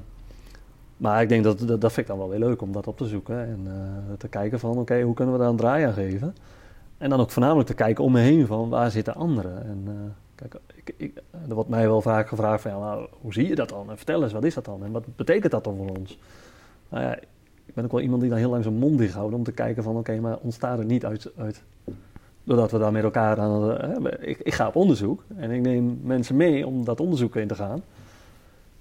maar 1.00 1.22
ik 1.22 1.28
denk 1.28 1.44
dat, 1.44 1.58
dat, 1.58 1.80
dat 1.80 1.92
vind 1.92 2.06
ik 2.06 2.06
dan 2.06 2.18
wel 2.18 2.28
weer 2.28 2.38
leuk 2.38 2.62
om 2.62 2.72
dat 2.72 2.86
op 2.86 2.96
te 2.96 3.06
zoeken. 3.06 3.38
En 3.38 3.60
uh, 3.66 3.72
te 4.18 4.28
kijken 4.28 4.58
van, 4.58 4.78
oké, 4.78 5.02
hoe 5.02 5.14
kunnen 5.14 5.34
we 5.34 5.40
daar 5.40 5.50
een 5.50 5.56
draai 5.56 5.84
aan 5.84 5.92
geven? 5.92 6.34
En 6.98 7.10
dan 7.10 7.20
ook 7.20 7.30
voornamelijk 7.30 7.68
te 7.68 7.74
kijken 7.74 8.04
om 8.04 8.12
me 8.12 8.20
heen 8.20 8.46
van, 8.46 8.68
waar 8.68 8.90
zitten 8.90 9.14
anderen? 9.14 9.64
En 9.64 9.84
uh, 9.88 9.92
kijk, 10.34 10.54
ik, 10.74 10.94
ik, 10.96 11.22
er 11.48 11.54
wordt 11.54 11.68
mij 11.68 11.88
wel 11.88 12.00
vaak 12.00 12.28
gevraagd 12.28 12.62
van, 12.62 12.70
ja, 12.70 12.98
hoe 13.20 13.32
zie 13.32 13.48
je 13.48 13.54
dat 13.54 13.68
dan? 13.68 13.90
En 13.90 13.96
vertel 13.96 14.22
eens, 14.22 14.32
wat 14.32 14.44
is 14.44 14.54
dat 14.54 14.64
dan? 14.64 14.84
En 14.84 14.92
wat 14.92 15.16
betekent 15.16 15.52
dat 15.52 15.64
dan 15.64 15.76
voor 15.76 15.96
ons? 15.98 16.18
Nou 16.88 17.04
ja, 17.04 17.16
ik 17.66 17.74
ben 17.74 17.84
ook 17.84 17.92
wel 17.92 18.00
iemand 18.00 18.20
die 18.20 18.30
dan 18.30 18.38
heel 18.38 18.50
lang 18.50 18.62
zijn 18.62 18.74
mond 18.74 18.98
dicht 18.98 19.16
om 19.16 19.44
te 19.44 19.52
kijken 19.52 19.82
van, 19.82 19.96
oké, 19.96 20.20
maar 20.20 20.38
ontstaat 20.42 20.78
er 20.78 20.84
niet 20.84 21.04
uit, 21.04 21.30
uit 21.36 21.62
doordat 22.44 22.70
we 22.70 22.78
daar 22.78 22.92
met 22.92 23.02
elkaar 23.02 23.40
aan... 23.40 23.70
Uh, 23.70 24.10
ik, 24.20 24.38
ik 24.38 24.54
ga 24.54 24.66
op 24.66 24.76
onderzoek 24.76 25.22
en 25.36 25.50
ik 25.50 25.60
neem 25.60 26.00
mensen 26.02 26.36
mee 26.36 26.66
om 26.66 26.84
dat 26.84 27.00
onderzoek 27.00 27.36
in 27.36 27.48
te 27.48 27.54
gaan. 27.54 27.82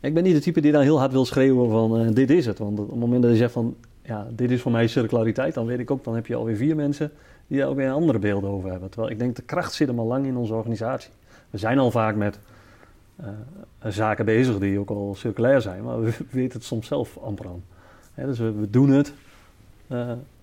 Ik 0.02 0.14
ben 0.14 0.24
niet 0.24 0.34
de 0.36 0.42
type 0.42 0.62
die 0.62 0.72
dan 0.72 0.82
heel 0.82 1.00
hard 1.00 1.12
wil 1.12 1.26
schreeuwen 1.26 1.70
van 1.70 2.02
uh, 2.02 2.08
dit 2.14 2.30
is 2.30 2.46
het. 2.46 2.58
Want 2.58 2.80
op 2.80 2.90
het 2.90 3.00
moment 3.00 3.22
dat 3.22 3.32
je 3.32 3.38
zegt 3.38 3.52
van 3.52 3.76
ja, 4.02 4.28
dit 4.32 4.52
is 4.52 4.62
voor 4.62 4.72
mij 4.72 4.88
circulariteit, 4.88 5.54
dan 5.54 5.66
weet 5.66 5.80
ik 5.80 5.92
ook, 5.92 6.04
dan 6.04 6.16
heb 6.16 6.28
je 6.28 6.36
alweer 6.36 6.56
vier 6.56 6.76
mensen 6.76 7.12
die 7.48 7.60
daar 7.60 7.68
ook 7.68 7.76
weer 7.76 7.92
andere 7.92 8.20
beelden 8.20 8.50
over 8.50 8.70
hebben. 8.72 8.90
Terwijl 8.90 9.12
ik 9.12 9.20
denk, 9.20 9.36
de 9.36 9.42
kracht 9.42 9.74
zit 9.74 9.88
hem 9.88 10.00
al 10.00 10.06
lang 10.06 10.26
in 10.26 10.38
onze 10.38 10.54
organisatie. 10.54 11.12
We 11.50 11.58
zijn 11.58 11.80
al 11.80 11.92
vaak 11.92 12.16
met 12.16 12.40
uh, 13.22 13.28
zaken 13.92 14.26
bezig 14.26 14.58
die 14.58 14.80
ook 14.80 14.90
al 14.90 15.16
circulair 15.18 15.62
zijn, 15.62 15.84
maar 15.84 16.02
we 16.02 16.12
weten 16.32 16.58
het 16.58 16.68
soms 16.68 16.88
zelf 16.88 17.18
amper 17.18 17.46
aan. 17.48 17.64
dus 18.26 18.40
we, 18.40 18.70
doen 18.70 18.90
het 18.90 19.14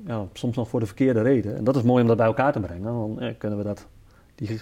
ja, 0.07 0.27
soms 0.33 0.57
nog 0.57 0.69
voor 0.69 0.81
de 0.81 0.87
verkeerde 0.87 1.23
reden. 1.23 1.57
En 1.57 1.65
dat 1.65 1.77
is 1.77 1.83
mooi 1.83 2.03
om 2.03 2.09
dat 2.09 2.17
bij 2.17 2.27
elkaar 2.27 2.53
te 2.53 2.61
brengen. 2.61 2.83
Dan 2.83 3.35
kunnen 3.39 3.59
we 3.59 3.65
dat, 3.65 3.87
die 4.35 4.59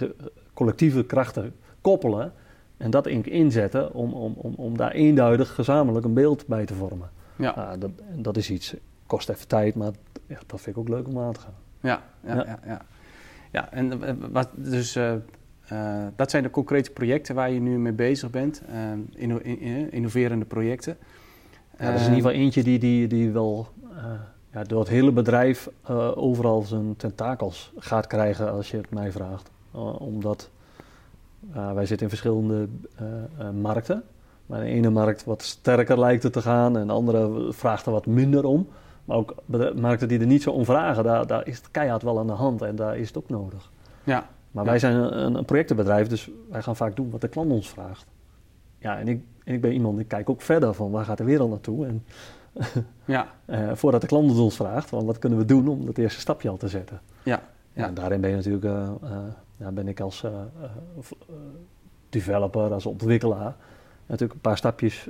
collectieve 0.54 1.04
krachten 1.04 1.54
koppelen 1.80 2.32
en 2.76 2.90
dat 2.90 3.06
inzetten 3.06 3.94
om, 3.94 4.12
om, 4.12 4.34
om, 4.36 4.54
om 4.56 4.76
daar 4.76 4.90
eenduidig 4.90 5.54
gezamenlijk 5.54 6.04
een 6.04 6.14
beeld 6.14 6.46
bij 6.46 6.64
te 6.64 6.74
vormen. 6.74 7.10
Ja. 7.36 7.56
Uh, 7.56 7.80
dat, 7.80 7.90
dat 8.14 8.36
is 8.36 8.50
iets, 8.50 8.74
kost 9.06 9.28
even 9.28 9.48
tijd, 9.48 9.74
maar 9.74 9.92
ja, 10.26 10.38
dat 10.46 10.60
vind 10.60 10.76
ik 10.76 10.82
ook 10.82 10.88
leuk 10.88 11.08
om 11.08 11.18
aan 11.18 11.32
te 11.32 11.40
gaan. 11.40 11.54
Ja, 11.80 12.02
ja, 12.26 12.34
ja. 12.34 12.58
ja, 12.66 12.80
ja. 13.50 13.72
en 13.72 14.02
eh, 14.02 14.14
wat, 14.30 14.48
dus 14.54 14.96
uh, 14.96 15.12
uh, 15.72 16.06
dat 16.16 16.30
zijn 16.30 16.42
de 16.42 16.50
concrete 16.50 16.90
projecten 16.90 17.34
waar 17.34 17.50
je 17.50 17.60
nu 17.60 17.78
mee 17.78 17.92
bezig 17.92 18.30
bent, 18.30 18.62
inno, 19.14 19.36
in, 19.36 19.92
innoverende 19.92 20.44
projecten. 20.44 20.96
Ja, 21.78 21.84
dat 21.84 22.00
is 22.00 22.06
in 22.06 22.14
ieder 22.14 22.30
geval 22.30 22.44
eentje 22.44 22.62
die, 22.62 22.78
die, 22.78 23.06
die 23.06 23.30
wel 23.30 23.68
ja, 24.52 24.62
door 24.62 24.80
het 24.80 24.88
hele 24.88 25.12
bedrijf 25.12 25.68
overal 26.14 26.62
zijn 26.62 26.96
tentakels 26.96 27.72
gaat 27.76 28.06
krijgen 28.06 28.52
als 28.52 28.70
je 28.70 28.76
het 28.76 28.90
mij 28.90 29.12
vraagt. 29.12 29.50
omdat 29.98 30.50
uh, 31.56 31.72
wij 31.72 31.86
zitten 31.86 32.06
in 32.06 32.08
verschillende 32.08 32.68
uh, 33.02 33.08
uh, 33.40 33.50
markten. 33.50 34.02
Maar 34.46 34.60
de 34.60 34.66
ene 34.66 34.90
markt 34.90 35.24
wat 35.24 35.42
sterker 35.42 35.98
lijkt 35.98 36.22
het 36.22 36.32
te 36.32 36.42
gaan 36.42 36.76
en 36.76 36.86
de 36.86 36.92
andere 36.92 37.52
vraagt 37.52 37.86
er 37.86 37.92
wat 37.92 38.06
minder 38.06 38.44
om. 38.44 38.68
Maar 39.04 39.16
ook 39.16 39.34
markten 39.74 40.08
die 40.08 40.20
er 40.20 40.26
niet 40.26 40.42
zo 40.42 40.50
om 40.50 40.64
vragen, 40.64 41.04
daar, 41.04 41.26
daar 41.26 41.46
is 41.46 41.56
het 41.56 41.70
keihard 41.70 42.02
wel 42.02 42.18
aan 42.18 42.26
de 42.26 42.32
hand 42.32 42.62
en 42.62 42.76
daar 42.76 42.98
is 42.98 43.06
het 43.06 43.16
ook 43.16 43.28
nodig. 43.28 43.70
Ja. 44.04 44.28
Maar 44.50 44.64
wij 44.64 44.78
zijn 44.78 44.96
een, 44.96 45.34
een, 45.34 45.44
projectenbedrijf, 45.44 46.08
dus 46.08 46.30
wij 46.50 46.62
gaan 46.62 46.76
vaak 46.76 46.96
doen 46.96 47.10
wat 47.10 47.20
de 47.20 47.28
klant 47.28 47.50
ons 47.50 47.68
vraagt. 47.68 48.06
Ja, 48.78 48.98
en 48.98 49.08
ik, 49.08 49.22
en 49.44 49.54
ik 49.54 49.60
ben 49.60 49.72
iemand, 49.72 49.98
ik 49.98 50.08
kijk 50.08 50.30
ook 50.30 50.42
verder 50.42 50.74
van 50.74 50.90
waar 50.90 51.04
gaat 51.04 51.18
de 51.18 51.24
wereld 51.24 51.50
naartoe. 51.50 51.86
En 51.86 52.04
ja. 53.04 53.26
voordat 53.74 54.00
de 54.00 54.06
klant 54.06 54.30
het 54.30 54.38
ons 54.38 54.56
vraagt, 54.56 54.88
van 54.88 55.04
wat 55.04 55.18
kunnen 55.18 55.38
we 55.38 55.44
doen 55.44 55.68
om 55.68 55.86
dat 55.86 55.98
eerste 55.98 56.20
stapje 56.20 56.48
al 56.48 56.56
te 56.56 56.68
zetten. 56.68 57.00
Ja. 57.22 57.42
Ja, 57.72 57.86
en 57.86 57.94
daarin 57.94 58.20
ben 58.20 58.30
je 58.30 58.36
natuurlijk 58.36 58.64
ja, 59.56 59.70
ben 59.70 59.88
ik 59.88 60.00
als 60.00 60.22
uh, 60.22 60.30
developer, 62.08 62.72
als 62.72 62.86
ontwikkelaar, 62.86 63.54
natuurlijk 64.06 64.34
een 64.34 64.40
paar 64.40 64.56
stapjes 64.56 65.08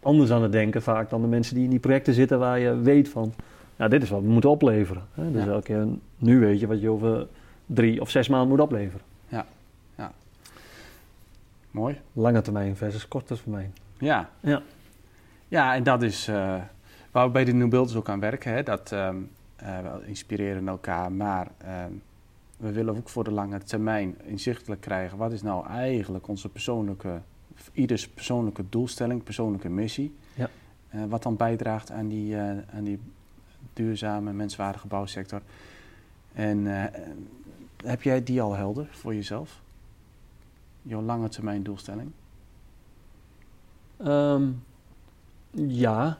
anders 0.00 0.30
aan 0.30 0.42
het 0.42 0.52
denken 0.52 0.82
vaak 0.82 1.10
dan 1.10 1.20
de 1.20 1.26
mensen 1.26 1.54
die 1.54 1.64
in 1.64 1.70
die 1.70 1.78
projecten 1.78 2.14
zitten 2.14 2.38
waar 2.38 2.58
je 2.58 2.76
weet 2.76 3.08
van, 3.08 3.34
ja, 3.76 3.88
dit 3.88 4.02
is 4.02 4.10
wat 4.10 4.20
we 4.20 4.28
moeten 4.28 4.50
opleveren. 4.50 5.02
Hè? 5.12 5.32
Dus 5.32 5.46
elke 5.46 5.62
keer, 5.62 5.86
nu 6.16 6.40
weet 6.40 6.60
je 6.60 6.66
wat 6.66 6.80
je 6.80 6.90
over 6.90 7.26
drie 7.66 8.00
of 8.00 8.10
zes 8.10 8.28
maanden 8.28 8.48
moet 8.48 8.60
opleveren. 8.60 9.06
Ja, 9.28 9.46
ja. 9.96 10.12
Mooi. 11.70 12.00
Lange 12.12 12.40
termijn 12.40 12.76
versus 12.76 13.08
korte 13.08 13.36
termijn. 13.36 13.74
Ja. 13.98 14.28
Ja, 14.40 14.62
ja 15.48 15.74
en 15.74 15.82
dat 15.82 16.02
is 16.02 16.28
uh, 16.28 16.56
waar 17.10 17.26
we 17.26 17.32
bij 17.32 17.44
de 17.44 17.52
New 17.52 17.68
Builders 17.68 17.96
ook 17.96 18.08
aan 18.08 18.20
werken. 18.20 18.52
Hè? 18.52 18.62
Dat 18.62 18.90
um, 18.92 19.30
uh, 19.62 19.78
we 19.78 20.06
inspireren 20.06 20.68
elkaar, 20.68 21.12
maar... 21.12 21.48
Um, 21.86 22.02
we 22.56 22.72
willen 22.72 22.96
ook 22.96 23.08
voor 23.08 23.24
de 23.24 23.30
lange 23.30 23.58
termijn 23.58 24.16
inzichtelijk 24.24 24.80
krijgen 24.80 25.18
wat 25.18 25.32
is 25.32 25.42
nou 25.42 25.66
eigenlijk 25.66 26.28
onze 26.28 26.48
persoonlijke, 26.48 27.20
ieders 27.72 28.08
persoonlijke 28.08 28.64
doelstelling, 28.68 29.22
persoonlijke 29.22 29.68
missie. 29.68 30.14
Ja. 30.34 30.50
Uh, 30.94 31.04
wat 31.04 31.22
dan 31.22 31.36
bijdraagt 31.36 31.90
aan 31.90 32.08
die, 32.08 32.34
uh, 32.34 32.50
aan 32.74 32.84
die 32.84 32.98
duurzame, 33.72 34.32
menswaardige 34.32 34.86
bouwsector. 34.86 35.42
En 36.32 36.58
uh, 36.58 36.84
heb 37.76 38.02
jij 38.02 38.22
die 38.22 38.42
al 38.42 38.54
helder 38.54 38.88
voor 38.90 39.14
jezelf? 39.14 39.62
Jouw 40.82 41.02
lange 41.02 41.28
termijn 41.28 41.62
doelstelling? 41.62 42.10
Um, 44.06 44.62
ja, 45.50 46.18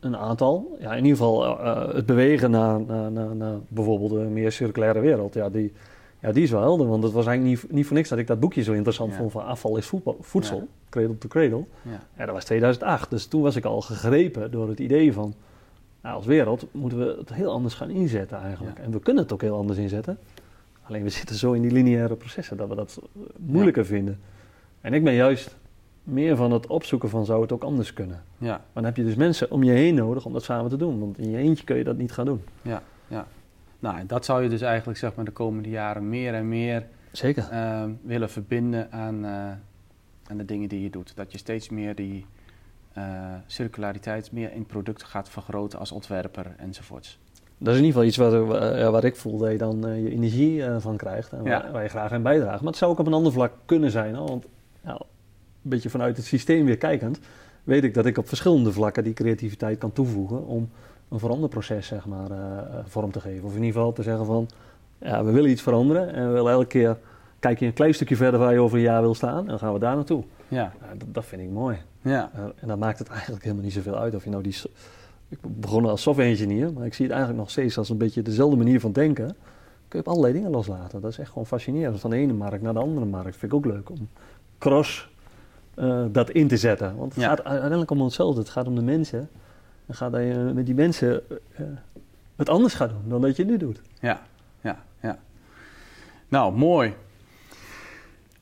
een 0.00 0.16
aantal. 0.16 0.76
Ja, 0.80 0.90
in 0.90 1.04
ieder 1.04 1.16
geval 1.16 1.44
uh, 1.44 1.94
het 1.94 2.06
bewegen 2.06 2.50
naar, 2.50 2.80
naar, 2.80 3.12
naar, 3.12 3.36
naar, 3.36 3.56
bijvoorbeeld 3.68 4.12
een 4.12 4.32
meer 4.32 4.52
circulaire 4.52 5.00
wereld. 5.00 5.34
Ja, 5.34 5.48
die, 5.50 5.72
ja, 6.20 6.32
die 6.32 6.42
is 6.42 6.50
wel 6.50 6.60
helder. 6.60 6.88
Want 6.88 7.02
het 7.02 7.12
was 7.12 7.26
eigenlijk 7.26 7.62
niet, 7.62 7.72
niet 7.72 7.86
voor 7.86 7.96
niks 7.96 8.08
dat 8.08 8.18
ik 8.18 8.26
dat 8.26 8.40
boekje 8.40 8.62
zo 8.62 8.72
interessant 8.72 9.14
vond 9.14 9.32
van 9.32 9.44
afval 9.44 9.76
is 9.76 9.86
voetbal, 9.86 10.16
voedsel, 10.20 10.56
ja. 10.56 10.64
cradle 10.88 11.18
to 11.18 11.28
cradle. 11.28 11.64
Ja. 11.82 12.00
ja. 12.16 12.24
dat 12.24 12.34
was 12.34 12.44
2008. 12.44 13.10
Dus 13.10 13.26
toen 13.26 13.42
was 13.42 13.56
ik 13.56 13.64
al 13.64 13.80
gegrepen 13.80 14.50
door 14.50 14.68
het 14.68 14.78
idee 14.78 15.12
van, 15.12 15.34
nou, 16.02 16.16
als 16.16 16.26
wereld 16.26 16.66
moeten 16.72 16.98
we 16.98 17.16
het 17.18 17.34
heel 17.34 17.52
anders 17.52 17.74
gaan 17.74 17.90
inzetten 17.90 18.38
eigenlijk. 18.38 18.78
En 18.78 18.90
we 18.90 19.00
kunnen 19.00 19.22
het 19.22 19.32
ook 19.32 19.42
heel 19.42 19.56
anders 19.56 19.78
inzetten. 19.78 20.18
Alleen 20.82 21.02
we 21.02 21.08
zitten 21.08 21.36
zo 21.36 21.52
in 21.52 21.62
die 21.62 21.70
lineaire 21.70 22.14
processen 22.14 22.56
dat 22.56 22.68
we 22.68 22.74
dat 22.74 23.00
moeilijker 23.36 23.86
vinden. 23.86 24.20
En 24.80 24.94
ik 24.94 25.04
ben 25.04 25.14
juist 25.14 25.56
meer 26.04 26.36
van 26.36 26.52
het 26.52 26.66
opzoeken 26.66 27.08
van 27.08 27.24
zou 27.24 27.42
het 27.42 27.52
ook 27.52 27.62
anders 27.62 27.92
kunnen. 27.92 28.22
Ja. 28.38 28.48
Maar 28.48 28.60
dan 28.72 28.84
heb 28.84 28.96
je 28.96 29.04
dus 29.04 29.14
mensen 29.14 29.50
om 29.50 29.62
je 29.62 29.72
heen 29.72 29.94
nodig 29.94 30.24
om 30.24 30.32
dat 30.32 30.42
samen 30.42 30.70
te 30.70 30.76
doen. 30.76 31.00
Want 31.00 31.18
in 31.18 31.30
je 31.30 31.36
eentje 31.36 31.64
kun 31.64 31.76
je 31.76 31.84
dat 31.84 31.96
niet 31.96 32.12
gaan 32.12 32.24
doen. 32.24 32.42
Ja, 32.62 32.82
ja. 33.08 33.26
Nou, 33.78 33.98
en 33.98 34.06
dat 34.06 34.24
zou 34.24 34.42
je 34.42 34.48
dus 34.48 34.60
eigenlijk 34.60 34.98
zeg 34.98 35.14
maar 35.14 35.24
de 35.24 35.30
komende 35.30 35.68
jaren 35.68 36.08
meer 36.08 36.34
en 36.34 36.48
meer 36.48 36.86
Zeker. 37.12 37.48
Uh, 37.52 37.84
willen 38.02 38.30
verbinden 38.30 38.92
aan, 38.92 39.24
uh, 39.24 39.30
aan 40.26 40.36
de 40.36 40.44
dingen 40.44 40.68
die 40.68 40.82
je 40.82 40.90
doet. 40.90 41.12
Dat 41.16 41.32
je 41.32 41.38
steeds 41.38 41.68
meer 41.68 41.94
die 41.94 42.26
circulariteit 43.46 44.32
meer 44.32 44.52
in 44.52 44.66
producten 44.66 45.06
gaat 45.06 45.28
vergroten 45.28 45.78
als 45.78 45.92
ontwerper 45.92 46.54
enzovoorts. 46.56 47.18
Dat 47.58 47.74
is 47.74 47.80
in 47.80 47.84
ieder 47.84 48.02
geval 48.02 48.04
iets 48.04 48.16
wat, 48.16 48.62
uh, 48.62 48.90
wat 48.90 49.04
ik 49.04 49.16
voel 49.16 49.38
dat 49.38 49.50
je 49.50 49.58
dan 49.58 50.02
je 50.02 50.10
energie 50.10 50.64
van 50.78 50.96
krijgt 50.96 51.32
en 51.32 51.42
waar, 51.42 51.72
waar, 51.72 51.82
je 51.82 51.88
graag 51.88 52.12
aan 52.12 52.22
bijdraagt. 52.22 52.60
Maar 52.60 52.68
het 52.68 52.76
zou 52.76 52.90
ook 52.90 52.98
op 52.98 53.06
een 53.06 53.12
ander 53.12 53.32
vlak 53.32 53.52
kunnen 53.64 53.90
zijn. 53.90 54.14
Hoor, 54.14 54.28
want 54.28 54.46
nou, 54.82 55.00
een 55.62 55.70
beetje 55.70 55.90
vanuit 55.90 56.16
het 56.16 56.26
systeem 56.26 56.64
weer 56.64 56.76
kijkend, 56.76 57.18
weet 57.64 57.84
ik 57.84 57.94
dat 57.94 58.06
ik 58.06 58.18
op 58.18 58.28
verschillende 58.28 58.72
vlakken 58.72 59.04
die 59.04 59.12
creativiteit 59.12 59.78
kan 59.78 59.92
toevoegen 59.92 60.46
om 60.46 60.70
een 61.08 61.18
veranderproces 61.18 61.86
zeg 61.86 62.06
maar, 62.06 62.28
vorm 62.84 63.10
te 63.10 63.20
geven. 63.20 63.44
Of 63.44 63.50
in 63.54 63.62
ieder 63.62 63.72
geval 63.72 63.92
te 63.92 64.02
zeggen 64.02 64.26
van, 64.26 64.48
ja, 64.98 65.24
we 65.24 65.30
willen 65.30 65.50
iets 65.50 65.62
veranderen 65.62 66.14
en 66.14 66.26
we 66.26 66.32
willen 66.32 66.52
elke 66.52 66.66
keer, 66.66 66.98
kijk 67.38 67.58
je 67.58 67.66
een 67.66 67.72
klein 67.72 67.94
stukje 67.94 68.16
verder 68.16 68.40
waar 68.40 68.52
je 68.52 68.60
over 68.60 68.76
een 68.76 68.84
jaar 68.84 69.00
wil 69.00 69.14
staan 69.14 69.38
en 69.38 69.46
dan 69.46 69.58
gaan 69.58 69.72
we 69.72 69.78
daar 69.78 69.94
naartoe. 69.94 70.24
Ja. 70.48 70.72
Dat, 70.96 71.14
dat, 71.14 71.24
vind 71.24 71.42
ik 71.42 71.50
mooi. 71.50 71.78
Ja. 72.02 72.30
en 72.60 72.68
dan 72.68 72.78
maakt 72.78 72.98
het 72.98 73.08
eigenlijk 73.08 73.42
helemaal 73.42 73.64
niet 73.64 73.72
zoveel 73.72 73.96
uit 73.96 74.14
of 74.14 74.24
je 74.24 74.30
nou 74.30 74.42
die 74.42 74.54
ik 75.30 75.38
begon 75.42 75.84
als 75.84 76.02
software 76.02 76.28
engineer, 76.28 76.72
maar 76.72 76.86
ik 76.86 76.94
zie 76.94 77.04
het 77.04 77.14
eigenlijk 77.14 77.42
nog 77.42 77.50
steeds 77.50 77.78
als 77.78 77.88
een 77.88 77.96
beetje 77.96 78.22
dezelfde 78.22 78.56
manier 78.56 78.80
van 78.80 78.92
denken. 78.92 79.26
Kun 79.88 79.98
je 79.98 80.06
op 80.06 80.08
allerlei 80.08 80.32
dingen 80.32 80.50
loslaten. 80.50 81.00
Dat 81.00 81.10
is 81.10 81.18
echt 81.18 81.28
gewoon 81.28 81.46
fascinerend. 81.46 82.00
Van 82.00 82.10
de 82.10 82.16
ene 82.16 82.32
markt 82.32 82.62
naar 82.62 82.72
de 82.72 82.78
andere 82.78 83.06
markt. 83.06 83.36
Vind 83.36 83.52
ik 83.52 83.58
ook 83.58 83.64
leuk 83.64 83.90
om 83.90 84.08
cross 84.58 85.10
uh, 85.80 86.04
dat 86.12 86.30
in 86.30 86.48
te 86.48 86.56
zetten. 86.56 86.96
Want 86.96 87.14
het 87.14 87.24
gaat 87.24 87.44
uiteindelijk 87.44 87.90
om 87.90 88.00
hetzelfde. 88.00 88.40
Het 88.40 88.50
gaat 88.50 88.66
om 88.66 88.74
de 88.74 88.82
mensen. 88.82 89.28
En 89.86 89.94
gaat 89.94 90.12
dat 90.12 90.20
je 90.20 90.50
met 90.54 90.66
die 90.66 90.74
mensen 90.74 91.22
uh, 91.28 91.66
het 92.36 92.48
anders 92.48 92.74
gaat 92.74 92.90
doen 92.90 93.08
dan 93.08 93.20
dat 93.20 93.36
je 93.36 93.44
nu 93.44 93.56
doet. 93.56 93.80
Ja, 94.00 94.20
ja, 94.60 94.82
ja. 95.00 95.18
Nou, 96.28 96.56
mooi. 96.56 96.94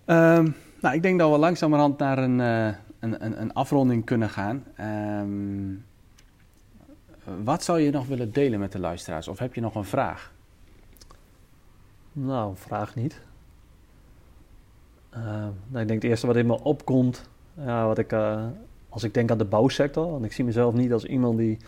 Um, 0.07 0.55
nou, 0.81 0.95
ik 0.95 1.03
denk 1.03 1.19
dat 1.19 1.31
we 1.31 1.39
langzamerhand 1.39 1.99
naar 1.99 2.19
een, 2.19 2.39
uh, 2.39 2.67
een, 2.99 3.25
een, 3.25 3.41
een, 3.41 3.53
afronding 3.53 4.05
kunnen 4.05 4.31
gaan. 4.31 4.65
Um, 4.81 5.85
wat 7.45 7.63
zou 7.63 7.81
je 7.81 7.91
nog 7.91 8.07
willen 8.07 8.33
delen 8.33 8.61
met 8.61 8.73
de 8.73 8.79
luisteraars? 8.79 9.29
Of 9.29 9.39
heb 9.39 9.55
je 9.55 9.61
nog 9.61 9.75
een 9.75 9.85
vraag? 9.85 10.33
Nou, 12.13 12.57
vraag 12.57 12.95
niet. 12.95 13.21
Uh, 15.19 15.25
nou, 15.69 15.83
ik 15.83 15.89
denk 15.89 16.03
het 16.03 16.05
eerste 16.05 16.27
wat 16.27 16.37
in 16.37 16.47
me 16.47 16.63
opkomt, 16.63 17.29
wat 17.65 17.99
ik, 17.99 18.13
uh, 18.13 18.45
als 18.89 19.03
ik 19.03 19.15
denk 19.15 19.31
aan 19.31 19.39
de 19.39 19.45
bouwsector, 19.45 20.11
want 20.11 20.25
ik 20.25 20.33
zie 20.33 20.45
mezelf 20.45 20.75
niet 20.75 20.93
als 20.93 21.05
iemand 21.05 21.39
die, 21.39 21.59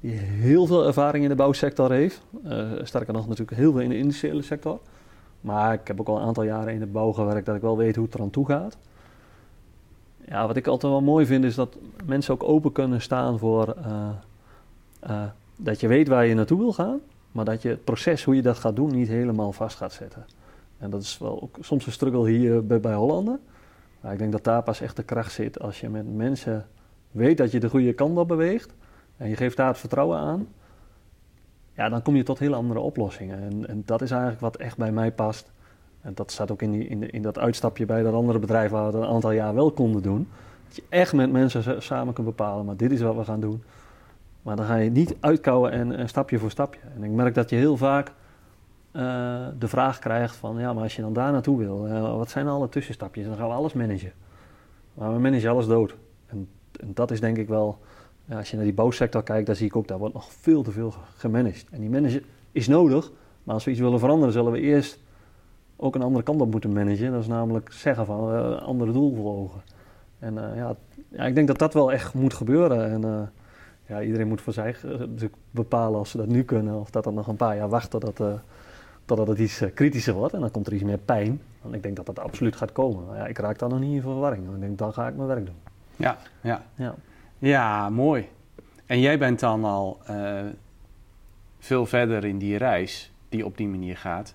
die 0.00 0.12
heel 0.12 0.66
veel 0.66 0.86
ervaring 0.86 1.22
in 1.22 1.30
de 1.30 1.36
bouwsector 1.36 1.92
heeft. 1.92 2.22
Uh, 2.46 2.70
sterker 2.82 3.12
nog, 3.12 3.28
natuurlijk 3.28 3.56
heel 3.56 3.72
veel 3.72 3.80
in 3.80 3.88
de 3.88 3.98
industriële 3.98 4.42
sector. 4.42 4.78
Maar 5.40 5.72
ik 5.72 5.86
heb 5.86 6.00
ook 6.00 6.08
al 6.08 6.16
een 6.16 6.26
aantal 6.26 6.42
jaren 6.42 6.72
in 6.72 6.78
de 6.78 6.86
bouw 6.86 7.12
gewerkt 7.12 7.46
dat 7.46 7.56
ik 7.56 7.62
wel 7.62 7.76
weet 7.76 7.96
hoe 7.96 8.04
het 8.04 8.14
eraan 8.14 8.30
toe 8.30 8.46
gaat. 8.46 8.76
Ja, 10.24 10.46
wat 10.46 10.56
ik 10.56 10.66
altijd 10.66 10.92
wel 10.92 11.02
mooi 11.02 11.26
vind 11.26 11.44
is 11.44 11.54
dat 11.54 11.76
mensen 12.04 12.34
ook 12.34 12.42
open 12.42 12.72
kunnen 12.72 13.00
staan 13.00 13.38
voor 13.38 13.76
dat 15.56 15.80
je 15.80 15.88
weet 15.88 16.08
waar 16.08 16.26
je 16.26 16.34
naartoe 16.34 16.58
wil 16.58 16.72
gaan, 16.72 17.00
maar 17.32 17.44
dat 17.44 17.62
je 17.62 17.68
het 17.68 17.84
proces, 17.84 18.24
hoe 18.24 18.36
je 18.36 18.42
dat 18.42 18.58
gaat 18.58 18.76
doen, 18.76 18.90
niet 18.90 19.08
helemaal 19.08 19.52
vast 19.52 19.76
gaat 19.76 19.92
zetten. 19.92 20.26
En 20.78 20.90
dat 20.90 21.02
is 21.02 21.18
wel 21.18 21.42
ook 21.42 21.56
soms 21.60 21.86
een 21.86 21.92
struggle 21.92 22.28
hier 22.28 22.66
bij, 22.66 22.80
bij 22.80 22.94
Hollanden. 22.94 23.40
Maar 24.00 24.12
ik 24.12 24.18
denk 24.18 24.32
dat 24.32 24.44
daar 24.44 24.62
pas 24.62 24.80
echt 24.80 24.96
de 24.96 25.02
kracht 25.02 25.32
zit 25.32 25.60
als 25.60 25.80
je 25.80 25.88
met 25.88 26.14
mensen 26.14 26.66
weet 27.10 27.38
dat 27.38 27.50
je 27.50 27.60
de 27.60 27.68
goede 27.68 27.92
kant 27.92 28.18
op 28.18 28.28
beweegt 28.28 28.74
en 29.16 29.28
je 29.28 29.36
geeft 29.36 29.56
daar 29.56 29.68
het 29.68 29.78
vertrouwen 29.78 30.18
aan. 30.18 30.48
Ja, 31.72 31.88
dan 31.88 32.02
kom 32.02 32.16
je 32.16 32.22
tot 32.22 32.38
hele 32.38 32.54
andere 32.54 32.80
oplossingen. 32.80 33.42
En, 33.42 33.68
en 33.68 33.82
dat 33.84 34.02
is 34.02 34.10
eigenlijk 34.10 34.40
wat 34.40 34.56
echt 34.56 34.76
bij 34.76 34.92
mij 34.92 35.12
past. 35.12 35.52
En 36.00 36.14
dat 36.14 36.30
staat 36.30 36.50
ook 36.50 36.62
in, 36.62 36.70
die, 36.70 36.88
in, 36.88 37.10
in 37.10 37.22
dat 37.22 37.38
uitstapje 37.38 37.86
bij 37.86 38.02
dat 38.02 38.14
andere 38.14 38.38
bedrijf 38.38 38.70
waar 38.70 38.90
we 38.90 38.96
het 38.96 39.04
een 39.04 39.14
aantal 39.14 39.30
jaar 39.30 39.54
wel 39.54 39.70
konden 39.70 40.02
doen. 40.02 40.28
Dat 40.66 40.76
je 40.76 40.82
echt 40.88 41.12
met 41.12 41.30
mensen 41.30 41.82
samen 41.82 42.14
kunt 42.14 42.26
bepalen, 42.26 42.64
maar 42.64 42.76
dit 42.76 42.90
is 42.90 43.00
wat 43.00 43.16
we 43.16 43.24
gaan 43.24 43.40
doen. 43.40 43.62
Maar 44.42 44.56
dan 44.56 44.66
ga 44.66 44.76
je 44.76 44.90
niet 44.90 45.16
uitkouwen 45.20 45.70
en, 45.72 46.08
stapje 46.08 46.38
voor 46.38 46.50
stapje. 46.50 46.80
En 46.94 47.04
ik 47.04 47.10
merk 47.10 47.34
dat 47.34 47.50
je 47.50 47.56
heel 47.56 47.76
vaak 47.76 48.12
uh, 48.92 49.46
de 49.58 49.68
vraag 49.68 49.98
krijgt 49.98 50.36
van... 50.36 50.58
ja, 50.58 50.72
maar 50.72 50.82
als 50.82 50.96
je 50.96 51.02
dan 51.02 51.12
daar 51.12 51.32
naartoe 51.32 51.58
wil, 51.58 51.86
uh, 51.86 52.16
wat 52.16 52.30
zijn 52.30 52.48
alle 52.48 52.68
tussenstapjes? 52.68 53.26
Dan 53.26 53.36
gaan 53.36 53.48
we 53.48 53.54
alles 53.54 53.72
managen. 53.72 54.12
Maar 54.94 55.12
we 55.12 55.18
managen 55.18 55.50
alles 55.50 55.66
dood. 55.66 55.94
En, 56.26 56.48
en 56.80 56.90
dat 56.94 57.10
is 57.10 57.20
denk 57.20 57.36
ik 57.36 57.48
wel... 57.48 57.78
Ja, 58.24 58.36
als 58.36 58.50
je 58.50 58.56
naar 58.56 58.64
die 58.64 58.74
bouwsector 58.74 59.22
kijkt, 59.22 59.46
dan 59.46 59.56
zie 59.56 59.66
ik 59.66 59.76
ook... 59.76 59.88
daar 59.88 59.98
wordt 59.98 60.14
nog 60.14 60.32
veel 60.32 60.62
te 60.62 60.70
veel 60.70 60.94
gemanaged. 61.16 61.66
En 61.70 61.80
die 61.80 61.90
managen 61.90 62.22
is 62.52 62.68
nodig, 62.68 63.10
maar 63.42 63.54
als 63.54 63.64
we 63.64 63.70
iets 63.70 63.80
willen 63.80 63.98
veranderen... 63.98 64.32
zullen 64.32 64.52
we 64.52 64.60
eerst 64.60 64.98
ook 65.76 65.94
een 65.94 66.02
andere 66.02 66.24
kant 66.24 66.40
op 66.40 66.50
moeten 66.50 66.72
managen. 66.72 67.12
Dat 67.12 67.20
is 67.20 67.28
namelijk 67.28 67.72
zeggen 67.72 68.06
van 68.06 68.34
uh, 68.34 68.62
andere 68.62 68.92
doel 68.92 69.14
voor 69.14 69.36
ogen. 69.36 69.60
En 70.18 70.34
ja, 70.34 70.76
ja, 71.08 71.24
ik 71.24 71.34
denk 71.34 71.46
dat 71.46 71.58
dat 71.58 71.74
wel 71.74 71.92
echt 71.92 72.14
moet 72.14 72.34
gebeuren. 72.34 72.90
En 72.90 73.30
ja, 73.88 74.02
iedereen 74.02 74.28
moet 74.28 74.40
voor 74.40 74.52
zich 74.52 74.84
bepalen 75.50 75.98
als 75.98 76.10
ze 76.10 76.16
dat 76.16 76.26
nu 76.26 76.42
kunnen 76.42 76.80
of 76.80 76.90
dat 76.90 77.04
dan 77.04 77.14
nog 77.14 77.26
een 77.26 77.36
paar 77.36 77.56
jaar 77.56 77.68
wacht 77.68 77.90
totdat, 77.90 78.20
uh, 78.20 78.32
totdat 79.08 79.28
het 79.28 79.38
iets 79.38 79.62
uh, 79.62 79.74
kritischer 79.74 80.14
wordt 80.14 80.34
en 80.34 80.40
dan 80.40 80.50
komt 80.50 80.66
er 80.66 80.72
iets 80.72 80.82
meer 80.82 80.98
pijn. 80.98 81.40
Want 81.62 81.74
ik 81.74 81.82
denk 81.82 81.96
dat 81.96 82.06
dat 82.06 82.18
absoluut 82.18 82.56
gaat 82.56 82.72
komen. 82.72 83.06
Maar 83.06 83.16
ja, 83.16 83.26
ik 83.26 83.38
raak 83.38 83.58
dan 83.58 83.70
nog 83.70 83.80
niet 83.80 83.94
in 83.94 84.00
verwarring. 84.00 84.54
Ik 84.54 84.60
denk, 84.60 84.78
dan 84.78 84.92
ga 84.92 85.08
ik 85.08 85.16
mijn 85.16 85.28
werk 85.28 85.46
doen. 85.46 85.54
Ja, 85.96 86.18
ja. 86.40 86.62
ja. 86.74 86.94
ja 87.38 87.90
mooi. 87.90 88.28
En 88.86 89.00
jij 89.00 89.18
bent 89.18 89.40
dan 89.40 89.64
al 89.64 90.00
veel 91.58 91.86
verder 91.86 92.24
in 92.24 92.38
die 92.38 92.56
reis 92.56 93.12
die 93.28 93.44
op 93.44 93.56
die 93.56 93.68
manier 93.68 93.96
gaat. 93.96 94.34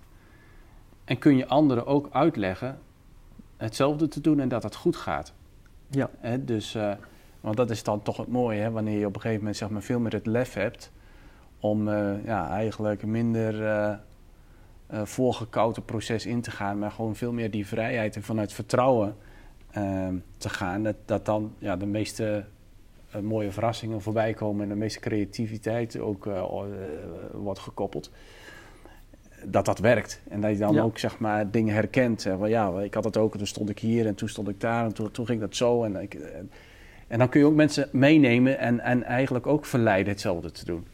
En 1.05 1.17
kun 1.17 1.37
je 1.37 1.47
anderen 1.47 1.85
ook 1.85 2.09
uitleggen 2.11 2.77
hetzelfde 3.57 4.07
te 4.07 4.21
doen 4.21 4.39
en 4.39 4.47
dat 4.49 4.63
het 4.63 4.75
goed 4.75 4.95
gaat. 4.95 5.33
Ja. 5.89 6.09
Hè? 6.19 6.43
Dus 6.43 6.77
want 7.41 7.57
dat 7.57 7.69
is 7.69 7.83
dan 7.83 8.01
toch 8.01 8.17
het 8.17 8.27
mooie, 8.27 8.59
hè? 8.59 8.71
wanneer 8.71 8.99
je 8.99 9.05
op 9.05 9.15
een 9.15 9.21
gegeven 9.21 9.39
moment 9.39 9.57
zeg 9.57 9.69
maar, 9.69 9.81
veel 9.81 9.99
meer 9.99 10.13
het 10.13 10.25
lef 10.25 10.53
hebt 10.53 10.91
om 11.59 11.87
uh, 11.87 12.25
ja, 12.25 12.49
eigenlijk 12.49 13.05
minder 13.05 13.53
uh, 14.93 15.71
proces 15.85 16.25
in 16.25 16.41
te 16.41 16.51
gaan, 16.51 16.79
maar 16.79 16.91
gewoon 16.91 17.15
veel 17.15 17.31
meer 17.31 17.51
die 17.51 17.67
vrijheid 17.67 18.15
en 18.15 18.23
vanuit 18.23 18.53
vertrouwen 18.53 19.15
ehm, 19.71 20.15
te 20.37 20.49
gaan. 20.49 20.83
Dat, 20.83 20.95
dat 21.05 21.25
dan 21.25 21.53
ja, 21.57 21.75
de 21.75 21.85
meeste 21.85 22.45
mooie 23.21 23.51
verrassingen 23.51 24.01
voorbij 24.01 24.33
komen 24.33 24.63
en 24.63 24.69
de 24.69 24.75
meeste 24.75 24.99
creativiteit 24.99 25.99
ook 25.99 26.29
wordt 27.31 27.59
gekoppeld. 27.59 28.11
Dat 29.45 29.65
dat 29.65 29.79
werkt. 29.79 30.21
En 30.29 30.41
dat 30.41 30.51
je 30.51 30.57
dan 30.57 30.79
ook 30.79 30.97
zeg 30.97 31.19
maar, 31.19 31.51
dingen 31.51 31.73
herkent. 31.73 32.21
Zeg, 32.21 32.35
well, 32.35 32.49
ja, 32.49 32.79
ik 32.79 32.93
had 32.93 33.03
het 33.03 33.17
ook, 33.17 33.37
toen 33.37 33.47
stond 33.47 33.69
ik 33.69 33.79
hier 33.79 34.07
en 34.07 34.15
toen 34.15 34.29
stond 34.29 34.49
ik 34.49 34.61
daar 34.61 34.85
en 34.85 34.93
toen, 34.93 35.11
toen 35.11 35.25
ging 35.25 35.39
dat 35.39 35.55
zo. 35.55 35.83
En 35.83 35.95
ik, 35.95 36.17
en 37.07 37.19
dan 37.19 37.29
kun 37.29 37.39
je 37.39 37.45
ook 37.45 37.55
mensen 37.55 37.89
meenemen 37.91 38.59
en, 38.59 38.79
en 38.79 39.03
eigenlijk 39.03 39.47
ook 39.47 39.65
verleiden 39.65 40.13
hetzelfde 40.13 40.51
te 40.51 40.65
doen. 40.65 40.85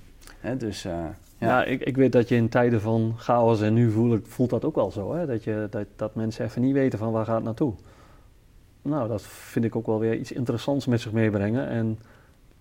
dus, 0.57 0.85
uh, 0.85 1.05
ja, 1.39 1.47
ja 1.47 1.63
ik, 1.63 1.81
ik, 1.81 1.95
weet 1.95 2.11
dat 2.11 2.29
je 2.29 2.35
in 2.35 2.49
tijden 2.49 2.81
van 2.81 3.13
chaos 3.17 3.61
en 3.61 3.73
nu 3.73 3.91
voel, 3.91 4.19
voelt 4.23 4.49
dat 4.49 4.65
ook 4.65 4.75
wel 4.75 4.91
zo. 4.91 5.13
Hè? 5.13 5.25
Dat, 5.25 5.43
je, 5.43 5.67
dat, 5.69 5.85
dat 5.95 6.15
mensen 6.15 6.45
even 6.45 6.61
niet 6.61 6.73
weten 6.73 6.99
van 6.99 7.11
waar 7.11 7.25
gaat 7.25 7.35
het 7.35 7.43
naartoe. 7.43 7.73
Nou, 8.81 9.07
dat 9.07 9.21
vind 9.21 9.65
ik 9.65 9.75
ook 9.75 9.85
wel 9.85 9.99
weer 9.99 10.15
iets 10.15 10.31
interessants 10.31 10.85
met 10.85 11.01
zich 11.01 11.11
meebrengen. 11.11 11.67
En 11.67 11.99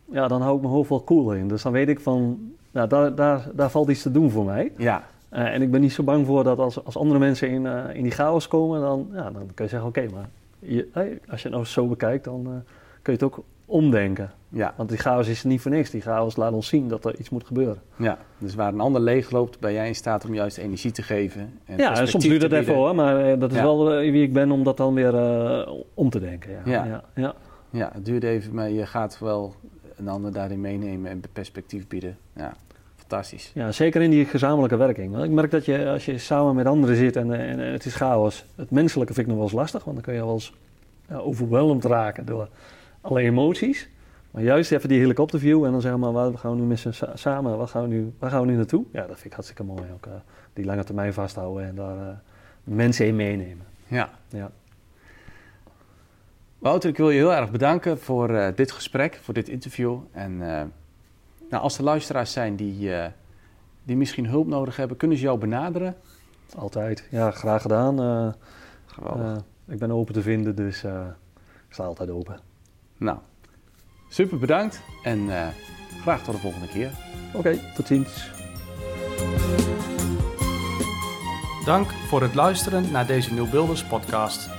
ja, 0.05 0.29
dan 0.29 0.43
hou 0.43 0.57
ik 0.57 0.63
mijn 0.63 0.73
hoofd 0.73 0.89
wel 0.89 1.05
cool 1.05 1.33
in. 1.35 1.49
Dus 1.49 1.63
dan 1.63 1.73
weet 1.73 1.89
ik 1.89 2.01
van, 2.01 2.53
nou, 2.71 2.89
daar, 2.89 3.15
daar, 3.15 3.49
daar 3.55 3.71
valt 3.71 3.89
iets 3.89 4.03
te 4.03 4.11
doen 4.11 4.31
voor 4.31 4.45
mij. 4.45 4.73
Ja. 4.77 5.05
Uh, 5.33 5.55
en 5.55 5.63
ik 5.63 5.71
ben 5.71 5.81
niet 5.81 5.93
zo 5.93 6.03
bang 6.03 6.27
voor 6.27 6.45
dat 6.45 6.59
als, 6.59 6.85
als 6.85 6.97
andere 6.97 7.19
mensen 7.19 7.49
in, 7.49 7.65
uh, 7.65 7.85
in 7.93 8.03
die 8.03 8.13
chaos 8.13 8.49
komen, 8.49 8.81
dan, 8.81 9.09
ja, 9.13 9.31
dan 9.31 9.51
kun 9.55 9.65
je 9.65 9.71
zeggen, 9.71 9.89
oké, 9.89 10.07
maar 10.15 10.29
je, 10.59 10.89
als 11.29 11.43
je 11.43 11.49
het 11.49 11.57
nou 11.57 11.65
zo 11.65 11.87
bekijkt, 11.87 12.25
dan 12.25 12.43
kun 13.03 13.13
je 13.13 13.13
het 13.13 13.23
ook 13.23 13.45
omdenken. 13.69 14.31
Ja. 14.49 14.75
Want 14.77 14.89
die 14.89 14.99
chaos 14.99 15.29
is 15.29 15.45
niet 15.45 15.61
voor 15.61 15.71
niks. 15.71 15.91
Die 15.91 16.01
chaos 16.01 16.37
laat 16.37 16.53
ons 16.53 16.69
zien 16.69 16.89
dat 16.89 17.05
er 17.05 17.19
iets 17.19 17.31
moet 17.31 17.47
gebeuren. 17.47 17.83
Ja, 17.97 18.19
dus 18.39 18.55
waar 18.55 18.73
een 18.73 18.81
ander 18.81 19.01
leeg 19.01 19.31
loopt, 19.31 19.61
ben 19.61 19.73
jij 19.73 19.87
in 19.87 19.95
staat 19.95 20.25
om 20.25 20.35
juist 20.35 20.59
energie 20.59 20.91
te 20.91 21.03
geven. 21.03 21.59
En 21.65 21.79
ja, 21.79 21.99
en 21.99 22.09
soms 22.09 22.25
duurt 22.25 22.43
het 22.43 22.53
even 22.53 22.75
hoor, 22.75 22.95
maar 22.95 23.31
eh, 23.31 23.41
dat 23.41 23.53
is 23.53 23.61
wel 23.61 23.93
eh, 23.93 24.11
wie 24.11 24.23
ik 24.23 24.33
ben 24.33 24.51
om 24.51 24.65
dat 24.65 24.77
dan 24.77 24.95
weer 24.95 25.15
uh, 25.15 25.73
om 25.95 26.11
te 26.11 26.21
denken. 26.21 26.51
Ja. 26.51 26.61
Ja. 26.65 26.85
Ja. 26.85 27.05
ja. 27.15 27.35
ja, 27.71 27.91
het 27.93 28.05
duurt 28.05 28.25
even, 28.25 28.55
maar 28.55 28.71
je 28.71 28.87
gaat 28.87 29.19
wel 29.19 29.55
een 29.97 30.09
ander 30.09 30.33
daarin 30.33 30.61
meenemen 30.61 31.11
en 31.11 31.23
perspectief 31.33 31.89
bieden. 31.89 32.19
Ja, 32.37 32.55
fantastisch. 32.97 33.51
Ja, 33.55 33.73
zeker 33.73 34.03
in 34.03 34.11
die 34.11 34.25
gezamenlijke 34.25 34.77
werking. 34.77 35.23
Ik 35.23 35.31
merk 35.31 35.51
dat 35.51 35.65
je 35.65 35.89
als 35.89 36.05
je 36.05 36.19
samen 36.19 36.55
met 36.55 36.67
anderen 36.67 36.97
zit 36.97 37.17
en, 37.17 37.33
en 37.33 37.59
het 37.59 37.85
is 37.85 37.95
chaos, 37.95 38.45
het 38.55 38.71
menselijke 38.71 39.15
vind 39.15 39.27
ik 39.27 39.33
nog 39.33 39.43
wel 39.43 39.51
eens 39.51 39.61
lastig, 39.61 39.85
want 39.85 39.97
dan 39.97 40.05
kun 40.05 40.15
je 40.15 40.25
wel 40.25 40.33
eens 40.33 40.55
ja, 41.09 41.17
overweldigd 41.17 41.85
raken 41.85 42.27
door 42.27 42.49
alle 43.09 43.21
emoties. 43.21 43.89
Maar 44.31 44.43
juist 44.43 44.73
even 44.73 44.89
die 44.89 45.01
helikopterview 45.01 45.65
en 45.65 45.73
dan 45.73 45.81
zeggen 45.81 46.01
we 46.01 46.11
maar, 46.11 46.31
we 46.31 46.39
gaan 46.39 46.57
nu 46.57 46.63
met 46.63 46.79
z'n 46.79 46.95
samen, 47.15 47.59
waar 47.59 47.69
gaan 47.69 47.83
we 47.83 47.89
nu, 47.89 48.13
waar 48.19 48.31
gaan 48.31 48.41
we 48.41 48.47
nu 48.47 48.57
naartoe? 48.57 48.85
Ja, 48.93 49.01
dat 49.01 49.15
vind 49.15 49.25
ik 49.25 49.33
hartstikke 49.33 49.63
mooi 49.63 49.83
ook. 49.95 50.07
Uh, 50.07 50.13
die 50.53 50.65
lange 50.65 50.85
termijn 50.85 51.13
vasthouden 51.13 51.67
en 51.67 51.75
daar 51.75 51.97
uh, 51.97 52.09
mensen 52.65 53.07
in 53.07 53.17
meenemen. 53.17 53.67
Ja. 53.87 54.11
ja. 54.29 54.51
Wouter, 56.59 56.91
ik 56.91 56.97
wil 56.97 57.11
je 57.11 57.19
heel 57.19 57.35
erg 57.35 57.51
bedanken 57.51 57.99
voor 57.99 58.31
uh, 58.31 58.49
dit 58.55 58.73
gesprek, 58.73 59.19
voor 59.23 59.35
dit 59.35 59.49
interview. 59.49 59.99
En 60.13 60.37
nou, 61.51 61.63
als 61.63 61.79
er 61.79 61.85
luisteraars 61.85 62.33
zijn 62.33 62.57
die, 62.57 62.91
die 63.83 63.97
misschien 63.97 64.27
hulp 64.27 64.47
nodig 64.47 64.77
hebben, 64.77 64.97
kunnen 64.97 65.17
ze 65.17 65.23
jou 65.23 65.39
benaderen? 65.39 65.97
Altijd, 66.57 67.09
ja, 67.11 67.31
graag 67.31 67.63
gedaan. 67.63 68.35
Geweldig. 68.87 69.43
ik 69.69 69.79
ben 69.79 69.91
open 69.91 70.15
te 70.15 70.23
vinden, 70.23 70.57
dus 70.57 70.79
sta 71.69 71.85
altijd 71.85 72.11
open. 72.11 72.48
Nou, 72.99 73.19
super 74.09 74.39
bedankt 74.39 74.81
en 75.03 75.29
graag 76.01 76.23
tot 76.23 76.35
de 76.35 76.41
volgende 76.41 76.69
keer. 76.69 76.91
Oké, 77.35 77.73
tot 77.75 77.87
ziens. 77.87 78.31
Dank 81.65 81.91
voor 81.91 82.23
het 82.23 82.35
luisteren 82.35 82.91
naar 82.91 83.07
deze 83.07 83.33
Nieuwbuilders 83.33 83.85
podcast. 83.85 84.51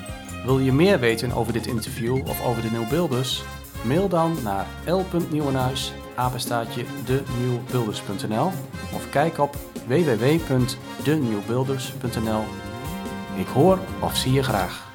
Wil 0.46 0.60
je 0.60 0.72
meer 0.72 1.00
weten 1.00 1.32
over 1.32 1.54
dit 1.54 1.68
interview 1.68 2.28
of 2.28 2.46
over 2.46 2.62
de 2.62 2.72
Nieuwbuilders? 2.72 3.44
Mail 3.84 4.10
dan 4.10 4.38
naar 4.44 4.66
l.nieuwenhuis, 4.86 5.94
apenstaatje 6.16 6.86
denieuwbuilders.nl 7.06 8.52
of 8.94 9.10
kijk 9.10 9.38
op 9.38 9.56
www.denieuwbuilders.nl. 9.88 12.44
Ik 13.36 13.48
hoor 13.48 13.80
of 14.00 14.16
zie 14.16 14.34
je 14.34 14.44
graag. 14.44 14.89